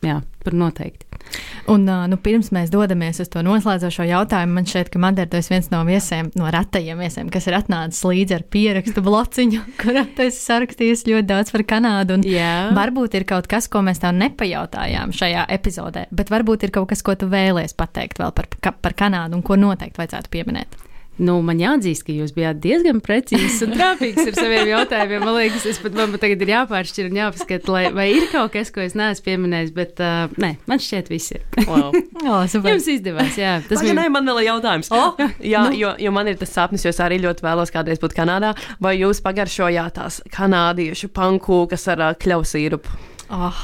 Jā, 0.03 0.21
tur 0.45 0.55
noteikti. 0.55 1.06
Un, 1.67 1.83
nu, 1.83 2.17
pirms 2.23 2.53
mēs 2.55 2.71
dodamies 2.71 3.19
uz 3.23 3.31
to 3.33 3.43
noslēdzošo 3.43 4.07
jautājumu, 4.07 4.61
man 4.61 4.69
Madara 5.03 5.29
tu 5.31 5.39
esi 5.39 5.51
viens 5.53 5.67
no 5.73 5.83
viesiem, 5.87 6.31
no 6.39 6.51
retajiem 6.53 7.01
viesiem, 7.03 7.31
kas 7.33 7.49
ir 7.51 7.57
atnācis 7.59 8.05
līdzi 8.07 8.37
ar 8.39 8.45
pierakstu 8.51 9.03
blociņu, 9.03 9.63
kurā 9.83 10.07
tu 10.17 10.27
esi 10.27 10.41
sarakstījis 10.45 11.07
ļoti 11.11 11.29
daudz 11.29 11.53
par 11.55 11.67
Kanādu. 11.75 12.21
Varbūt 12.77 13.19
ir 13.19 13.27
kaut 13.29 13.51
kas, 13.51 13.67
ko 13.73 13.83
mēs 13.87 14.03
tev 14.03 14.15
nepajautājām 14.19 15.15
šajā 15.17 15.47
epizodē, 15.59 16.07
bet 16.15 16.31
varbūt 16.33 16.69
ir 16.69 16.75
kaut 16.79 16.91
kas, 16.95 17.03
ko 17.07 17.19
tu 17.19 17.31
vēlēsies 17.33 17.77
pateikt 17.79 18.23
vēl 18.23 18.35
par, 18.37 18.51
par 18.83 18.99
Kanādu 18.99 19.41
un 19.41 19.47
ko 19.47 19.59
noteikti 19.59 20.03
vajadzētu 20.03 20.33
pieminēt. 20.33 20.86
Nu, 21.17 21.39
man 21.45 21.61
jāatzīst, 21.61 22.05
ka 22.05 22.13
jūs 22.13 22.35
bijāt 22.37 22.59
diezgan 22.61 22.99
precīzs 23.05 23.63
un 23.65 23.73
trāpīgs 23.73 24.21
ar 24.27 24.37
saviem 24.37 24.69
jautājumiem. 24.69 25.23
Man 25.25 25.39
liekas, 25.39 25.65
es 25.71 25.81
pat 25.81 25.97
man 25.97 26.13
tagad 26.21 26.43
ir 26.45 26.53
jāpāršķir 26.53 27.09
un 27.09 27.21
jāpaskata, 27.23 27.73
lai, 27.73 27.85
vai 27.97 28.09
ir 28.13 28.27
kaut 28.33 28.53
kas, 28.53 28.73
ko 28.75 28.85
es 28.85 28.97
neesmu 28.99 29.25
pieminējis, 29.25 29.73
bet 29.77 30.03
uh, 30.05 30.35
nē, 30.43 30.53
man 30.69 30.83
šķiet, 30.83 31.09
viss 31.13 31.37
ir. 31.37 31.47
Wow. 31.65 31.95
O, 32.27 32.41
super. 32.51 32.73
Jums 32.73 32.87
izdevās, 32.91 33.37
jā. 33.39 33.59
Tas 33.69 33.83
bija 33.85 33.95
bija 33.95 34.11
man 34.11 34.27
vēl 34.27 34.41
ir 34.41 34.49
jautājums. 34.49 34.89
O, 34.91 35.29
jā, 35.45 35.63
nu. 35.69 35.77
jo, 35.79 35.93
jo 36.01 36.13
man 36.17 36.31
ir 36.31 36.39
tas 36.41 36.51
sapnis, 36.57 36.83
jo 36.83 36.91
es 36.91 37.01
arī 37.05 37.21
ļoti 37.23 37.45
vēlos 37.45 37.71
kādreiz 37.75 38.01
būt 38.03 38.17
Kanādā. 38.17 38.55
Vai 38.83 38.97
jūs 38.99 39.23
pagaršojāt 39.23 39.99
tās 40.01 40.21
kanādiešu 40.35 41.13
pankūkas 41.15 41.87
ar 41.95 42.09
uh, 42.09 42.17
kļausīrupu? 42.19 42.99
Oh, 43.37 43.63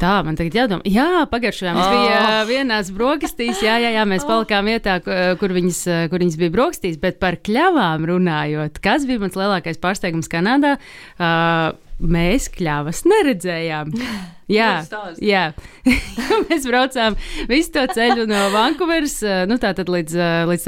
Tā, 0.00 0.14
man 0.24 0.36
tagad 0.38 0.54
jādomā. 0.56 0.80
Jā, 0.88 1.26
pagājušajā 1.28 1.74
gadā 1.76 1.82
Oh. 1.84 1.92
bija 1.92 2.20
vienās 2.48 2.88
brokastīs, 2.96 3.60
jā, 3.60 3.74
jā, 3.84 3.90
jā 3.98 4.04
mēs 4.08 4.24
palikām 4.24 4.64
vietā, 4.70 4.94
ku- 5.04 5.36
kur 5.42 5.52
viņas, 5.52 5.80
eh, 5.92 6.08
kur 6.08 6.18
viņas 6.24 6.38
bija 6.40 6.50
brokastīs, 6.54 6.96
bet 7.00 7.18
par 7.20 7.36
kļavām 7.36 8.06
runājot, 8.08 8.80
kas 8.80 9.04
bija 9.04 9.20
mans 9.20 9.36
lielākais 9.36 9.76
pārsteigums 9.78 10.30
Kanādā? 10.32 10.78
Uh, 11.20 11.76
mēs 12.00 12.50
kļavas 12.56 13.04
neredzējām. 13.08 13.94
Jā, 14.50 14.82
jā. 15.22 15.42
mēs 16.48 16.64
braucām 16.66 17.14
visu 17.46 17.70
to 17.76 17.84
ceļu 17.94 18.24
no 18.26 18.48
Vankūveras 18.50 19.12
nu, 19.46 19.54
līdz, 19.54 20.16
līdz 20.50 20.64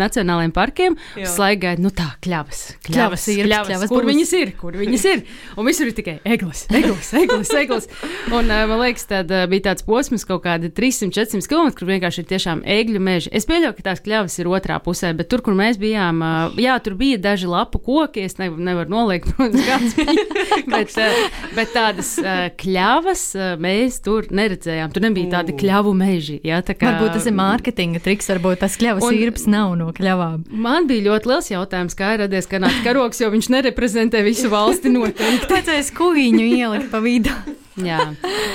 nacionālajiem 0.00 0.54
parkiem. 0.56 0.96
Slaigājot, 1.20 1.82
nu 1.84 1.92
tā, 1.92 2.06
kļavas. 2.24 2.62
Kļavas 2.86 2.96
Kļavas, 2.96 3.26
ir, 3.28 3.48
kļavas, 3.48 3.68
kļavas 3.68 3.92
kur 3.92 4.06
viņas 4.08 4.32
ir, 4.38 4.52
kur 4.56 4.78
viņas 4.80 5.04
ir. 5.10 5.22
Un 5.56 5.68
visur 5.68 5.90
ir 5.90 5.96
tikai 5.96 6.16
eglis, 6.24 6.64
eglis, 6.72 7.10
eglis. 7.20 7.52
eglis. 7.60 7.88
Un 8.32 8.48
man 8.48 8.80
liekas, 8.80 9.06
tad 9.10 9.32
bija 9.52 9.66
tāds 9.68 9.84
posms 9.86 10.24
kaut 10.28 10.44
kādi 10.46 10.72
300-400 10.74 11.50
km, 11.50 11.70
kur 11.76 11.90
vienkārši 11.92 12.24
ir 12.24 12.28
tiešām 12.32 12.64
egļu 12.76 13.02
meži. 13.04 13.32
Es 13.36 13.48
pieļauju, 13.48 13.76
ka 13.78 13.86
tās 13.90 14.02
kļavas 14.04 14.38
ir 14.40 14.50
otrā 14.50 14.80
pusē, 14.84 15.12
bet 15.16 15.30
tur, 15.32 15.44
kur 15.44 15.56
mēs 15.58 15.80
bijām, 15.82 16.24
jā, 16.60 16.78
tur 16.80 16.96
bija 16.98 17.20
daži 17.28 17.52
lapu 17.52 17.82
koki. 17.84 18.26
Es 18.26 18.40
nevaru 18.40 18.64
nevar 18.64 18.90
noliekt, 18.90 19.32
protams, 19.36 19.60
kāds 19.68 19.96
bija. 20.00 20.26
bet, 20.76 21.40
bet 21.56 21.72
tādas 21.74 22.12
kļavas 22.60 23.24
mēs 23.62 24.00
tur 24.04 24.28
neredzējām. 24.30 24.92
Tur 24.94 25.06
nebija 25.06 25.38
tādi 25.38 25.56
kļavu 25.58 25.92
meži. 25.96 26.38
Jā, 26.46 26.60
tā 26.66 26.76
kā, 26.78 26.92
Varbūt 26.94 27.16
tas 27.18 27.28
ir 27.28 27.36
mārketinga 27.38 28.02
triks, 28.04 28.30
varbūt 28.32 28.62
tas 28.64 28.78
kļavas 28.80 29.06
Un- 29.08 29.18
īrps 29.18 29.46
nav 29.50 29.76
no 29.80 29.90
kļavām. 29.96 30.46
Man 30.52 30.88
bija 30.90 31.08
ļoti 31.10 31.32
liels 31.32 31.52
jautājums, 31.52 31.96
kā 31.98 32.14
ir 32.16 32.24
radies 32.26 32.48
kanāts 32.50 32.82
karoks, 32.86 33.20
jo 33.22 33.30
viņš 33.34 33.50
nereprezentē 33.56 34.24
visu 34.26 34.50
valsti 34.52 34.92
noteikti. 34.92 35.48
Vajadzēs 35.56 35.92
kuģiņu 35.96 36.50
ielikt 36.56 36.90
pa 36.92 37.00
vidu. 37.04 37.32
Jā, 37.76 37.98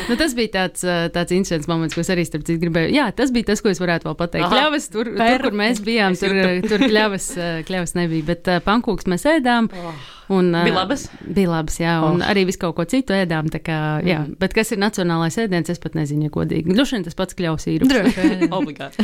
nu, 0.10 0.16
tas 0.18 0.32
bija 0.34 0.50
tāds, 0.56 0.82
tāds 1.14 1.34
incidents, 1.36 1.68
moments, 1.70 1.94
ko 1.94 2.02
es 2.02 2.10
arī 2.10 2.24
starp 2.26 2.42
citu 2.48 2.64
gribēju. 2.64 2.90
Jā, 2.96 3.04
tas 3.14 3.30
bija 3.34 3.52
tas, 3.52 3.62
ko 3.62 3.70
es 3.70 3.78
varētu 3.78 4.10
vēl 4.10 4.16
pateikt. 4.18 4.48
Aha. 4.48 4.56
Kļavas, 4.56 4.88
tur, 4.90 5.12
tur, 5.14 5.44
kur 5.46 5.58
mēs 5.60 5.82
bijām, 5.86 6.18
tur, 6.18 6.34
tur 6.66 6.86
kļavas, 6.88 7.28
kļavas 7.68 7.94
nebija, 8.00 8.26
bet 8.32 8.50
pankūks 8.66 9.06
mēs 9.14 9.28
ēdām. 9.30 9.70
Un, 10.30 10.52
Bija 10.54 10.74
labas? 10.76 11.08
Bija 11.26 11.50
labas, 11.50 11.76
jā, 11.82 11.96
un 12.06 12.22
Oh. 12.22 12.28
arī 12.30 12.46
visu 12.48 12.60
kaut 12.62 12.76
ko 12.78 12.86
citu 12.86 13.12
ēdām. 13.14 13.50
Kā, 13.64 13.80
jā, 14.06 14.22
bet 14.40 14.54
kas 14.54 14.72
ir 14.72 14.78
nacionālais 14.78 15.36
ēdiens, 15.42 15.70
es 15.70 15.80
pat 15.80 15.94
nezinu, 15.98 16.24
ja 16.24 16.30
godīgi. 16.30 16.72
Droši 16.76 16.96
vien 16.96 17.04
tas 17.04 17.16
pats. 17.16 17.34
Droši 17.36 17.80
vien. 17.82 18.48
Obligāti. 18.60 19.04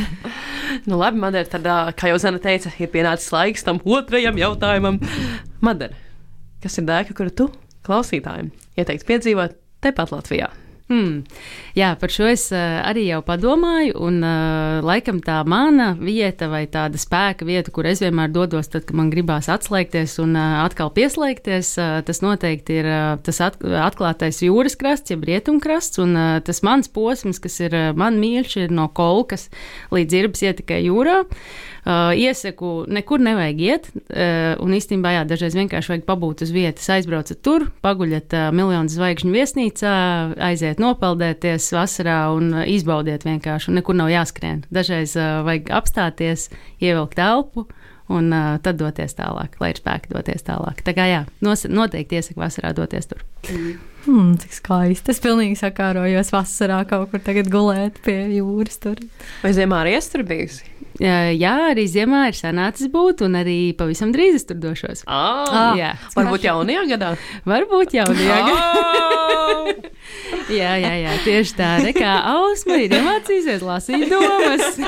nu, 0.86 0.96
labi, 0.96 1.18
Madara, 1.18 1.44
tad, 1.44 1.66
kā 1.98 2.08
jau 2.12 2.18
Zana 2.18 2.38
teica, 2.38 2.72
ir 2.78 2.88
pienācis 2.88 3.32
laiks 3.32 3.64
tam 3.66 3.80
otrajam 3.84 4.36
jautājumam. 4.40 5.00
Madara, 5.60 5.94
kas 6.62 6.78
ir 6.78 6.84
dēka, 6.88 7.14
kuru 7.18 7.30
tu 7.30 7.50
klausītājiem 7.84 8.50
ieteiktu 8.78 9.06
piedzīvot 9.12 9.56
tepat 9.84 10.10
Latvijā? 10.14 10.48
Hmm. 10.88 11.26
Jā, 11.76 11.90
par 12.00 12.08
šo 12.08 12.30
es 12.30 12.46
uh, 12.48 12.78
arī 12.80 13.02
jau 13.10 13.18
padomāju, 13.26 13.92
un 14.08 14.22
uh, 14.24 14.78
laikam 14.80 15.18
tā 15.20 15.42
mana 15.44 15.90
vieta 15.98 16.48
vai 16.48 16.62
tāda 16.64 16.96
spēka 16.96 17.44
vieta, 17.44 17.74
kur 17.76 17.84
es 17.90 18.00
vienmēr 18.00 18.32
dodos, 18.32 18.70
tad, 18.72 18.86
kad 18.88 18.96
man 18.96 19.10
gribās 19.12 19.50
atslēgties 19.52 20.16
un 20.24 20.32
uh, 20.32 20.62
atkal 20.62 20.88
pieslēgties, 20.96 21.74
uh, 21.76 21.98
tas 22.08 22.22
noteikti 22.24 22.80
ir 22.80 22.88
uh, 22.88 23.10
tas 23.20 23.42
at 23.44 23.60
atklātais 23.60 24.40
jūras 24.46 24.80
krasts, 24.80 25.12
jeb 25.12 25.28
rietumkrasts, 25.28 26.00
un 26.00 26.16
uh, 26.16 26.28
tas 26.40 26.64
mans 26.64 26.88
posms, 26.88 27.36
kas 27.44 27.60
ir 27.68 27.76
uh, 27.76 27.90
man 27.92 28.16
mīļš, 28.22 28.56
ir 28.64 28.72
no 28.72 28.88
kolkas 28.88 29.50
līdz 29.92 30.22
irbas 30.22 30.46
ietekai 30.48 30.86
jūrā. 30.88 31.20
Uh, 31.28 31.77
iesaku, 31.88 32.84
nekur 32.92 33.22
nevajag 33.24 33.60
iet, 33.64 33.88
uh, 33.94 34.58
un 34.62 34.74
īstenībā, 34.76 35.14
jā, 35.16 35.24
dažreiz 35.28 35.56
vienkārši 35.56 35.94
vajag 35.94 36.04
pabūt 36.08 36.44
uz 36.44 36.52
vietas, 36.52 36.88
aizbraucat 36.92 37.40
tur, 37.44 37.68
paguļat 37.84 38.36
uh, 38.36 38.48
miljonu 38.54 38.92
zvaigžņu 38.92 39.32
viesnīcā, 39.32 39.94
aiziet 40.50 40.82
nopeldēties 40.82 41.70
vasarā 41.76 42.20
un 42.36 42.52
uh, 42.52 42.66
izbaudiet 42.68 43.24
vienkārši, 43.28 43.70
un 43.72 43.80
nekur 43.80 43.96
nav 43.98 44.12
jāskrien. 44.12 44.64
Dažreiz 44.74 45.16
uh, 45.16 45.40
vajag 45.48 45.72
apstāties, 45.80 46.48
ievilkt 46.82 47.20
elpu. 47.22 47.68
Un 48.08 48.30
uh, 48.32 48.54
tad 48.64 48.78
doties 48.80 49.12
tālāk, 49.18 49.58
lai 49.60 49.74
ir 49.74 49.80
spēki 49.82 50.08
doties 50.14 50.46
tālāk. 50.46 50.80
Tā 50.80 50.94
kā 50.96 51.04
jā, 51.10 51.18
nos, 51.44 51.66
noteikti 51.68 52.16
iesaku 52.16 52.40
vasarā 52.40 52.70
doties 52.72 53.10
tur. 53.10 53.20
Hmm, 54.06 54.30
cik 54.40 54.56
skaisti. 54.56 55.12
Es 55.12 55.20
pilnīgi 55.20 55.58
sakārojos 55.60 56.32
vasarā 56.32 56.80
kaut 56.88 57.12
kur 57.12 57.20
tagad 57.20 57.52
gulēt 57.52 58.00
pie 58.06 58.16
jūras. 58.38 58.80
Tur. 58.80 59.02
Vai 59.42 59.52
ziemā 59.52 59.82
arī 59.82 59.98
es 59.98 60.08
tur 60.08 60.24
bijusi? 60.24 60.64
Jā, 60.98 61.52
arī 61.70 61.84
ziemā 61.90 62.24
ir 62.30 62.38
sanācis 62.38 62.90
būt, 62.90 63.22
un 63.26 63.38
arī 63.38 63.58
pavisam 63.78 64.10
drīz 64.14 64.40
es 64.40 64.48
tur 64.48 64.58
došos. 64.62 65.04
Ah, 65.06 65.76
jā, 65.78 65.92
varbūt 66.16 66.48
jaunajā 66.48 66.84
gadā. 66.94 67.12
varbūt 67.46 67.94
jau 67.98 68.08
diagnozīvi. 68.10 68.56
Oh! 68.58 69.88
Jā, 70.48 70.72
jā, 70.80 70.92
jā, 71.02 71.12
tieši 71.24 71.54
tā. 71.58 71.70
Kā 71.96 72.14
Ausma 72.32 72.78
ir 72.80 72.94
iemācījusies 72.96 73.62
lasīt 73.64 74.08
domas. 74.10 74.78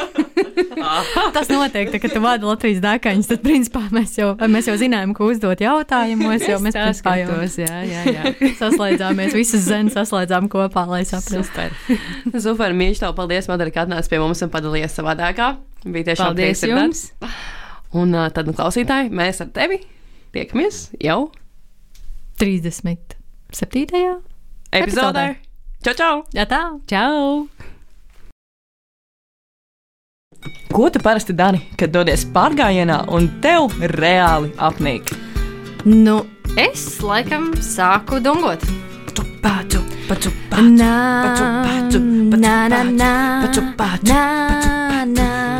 Tas 1.35 1.51
noteikti, 1.53 2.01
ka 2.01 2.11
tu 2.11 2.23
vadi 2.25 2.49
Latvijas 2.49 2.81
dēkaņus, 2.85 3.31
tad 3.31 3.45
principā 3.45 3.85
mēs 3.93 4.17
jau, 4.19 4.33
mēs 4.51 4.71
jau 4.71 4.77
zinājām, 4.81 5.15
ko 5.17 5.31
uzdot 5.31 5.61
jautājumos, 5.63 6.47
jo 6.49 6.59
mēs 6.65 6.79
principā 6.79 7.17
jau. 7.21 7.41
Jā, 7.61 7.81
jā, 7.87 8.05
jā. 8.17 8.35
saslēdzāmies, 8.63 9.37
visas 9.37 9.67
zemes 9.69 9.97
saslēdzām 9.99 10.49
kopā, 10.53 10.87
lai 10.91 11.05
saprastu. 11.09 11.45
Super. 11.51 12.41
Super, 12.49 12.77
mīļš, 12.77 13.05
tev 13.05 13.17
paldies, 13.19 13.51
Madara, 13.53 13.75
ka 13.75 13.85
atnāci 13.87 14.13
pie 14.13 14.23
mums 14.23 14.41
un 14.47 14.53
padalījies 14.53 14.97
savā 14.97 15.19
dēkā. 15.21 15.55
Bija 15.85 16.11
tiešām 16.11 16.35
Paldies 16.35 16.63
jums! 16.69 17.05
Un 17.97 18.13
uh, 18.15 18.29
tad, 18.35 18.47
nu, 18.47 18.55
klausītāji, 18.55 19.09
mēs 19.17 19.41
ar 19.43 19.49
tevi 19.55 19.81
tiekamies 20.35 20.91
jau 21.03 21.31
37. 22.41 23.17
epizodē. 23.89 24.21
Epizodē. 24.77 25.25
Čau, 25.81 25.95
čau! 25.97 26.15
Jā, 26.37 26.45
tā. 26.45 26.61
Čau! 26.91 27.49
Ko 30.71 30.87
tu 30.93 31.01
parasti 31.03 31.35
dari, 31.37 31.59
kad 31.77 31.91
dodies 31.93 32.27
pārgājienā 32.31 33.03
un 33.17 33.27
tev 33.43 33.73
reāli 33.97 34.53
apnīk? 34.61 35.11
Nu, 35.89 36.21
es 36.61 37.01
laikam 37.01 37.51
sāku 37.65 38.21
dungot. 38.23 38.63
Pācu, 39.41 39.81
pacu, 40.05 40.29
Nā, 40.61 40.93
pacu, 41.25 41.45
pacu, 41.65 41.97
pacu, 41.97 42.01
nā, 42.37 42.57
nā, 42.69 42.81
nā, 42.93 43.13
pacu, 43.47 43.63
pacu, 43.79 44.13
nā, 44.13 44.25
nā, 45.09 45.29
pacu, 45.49 45.60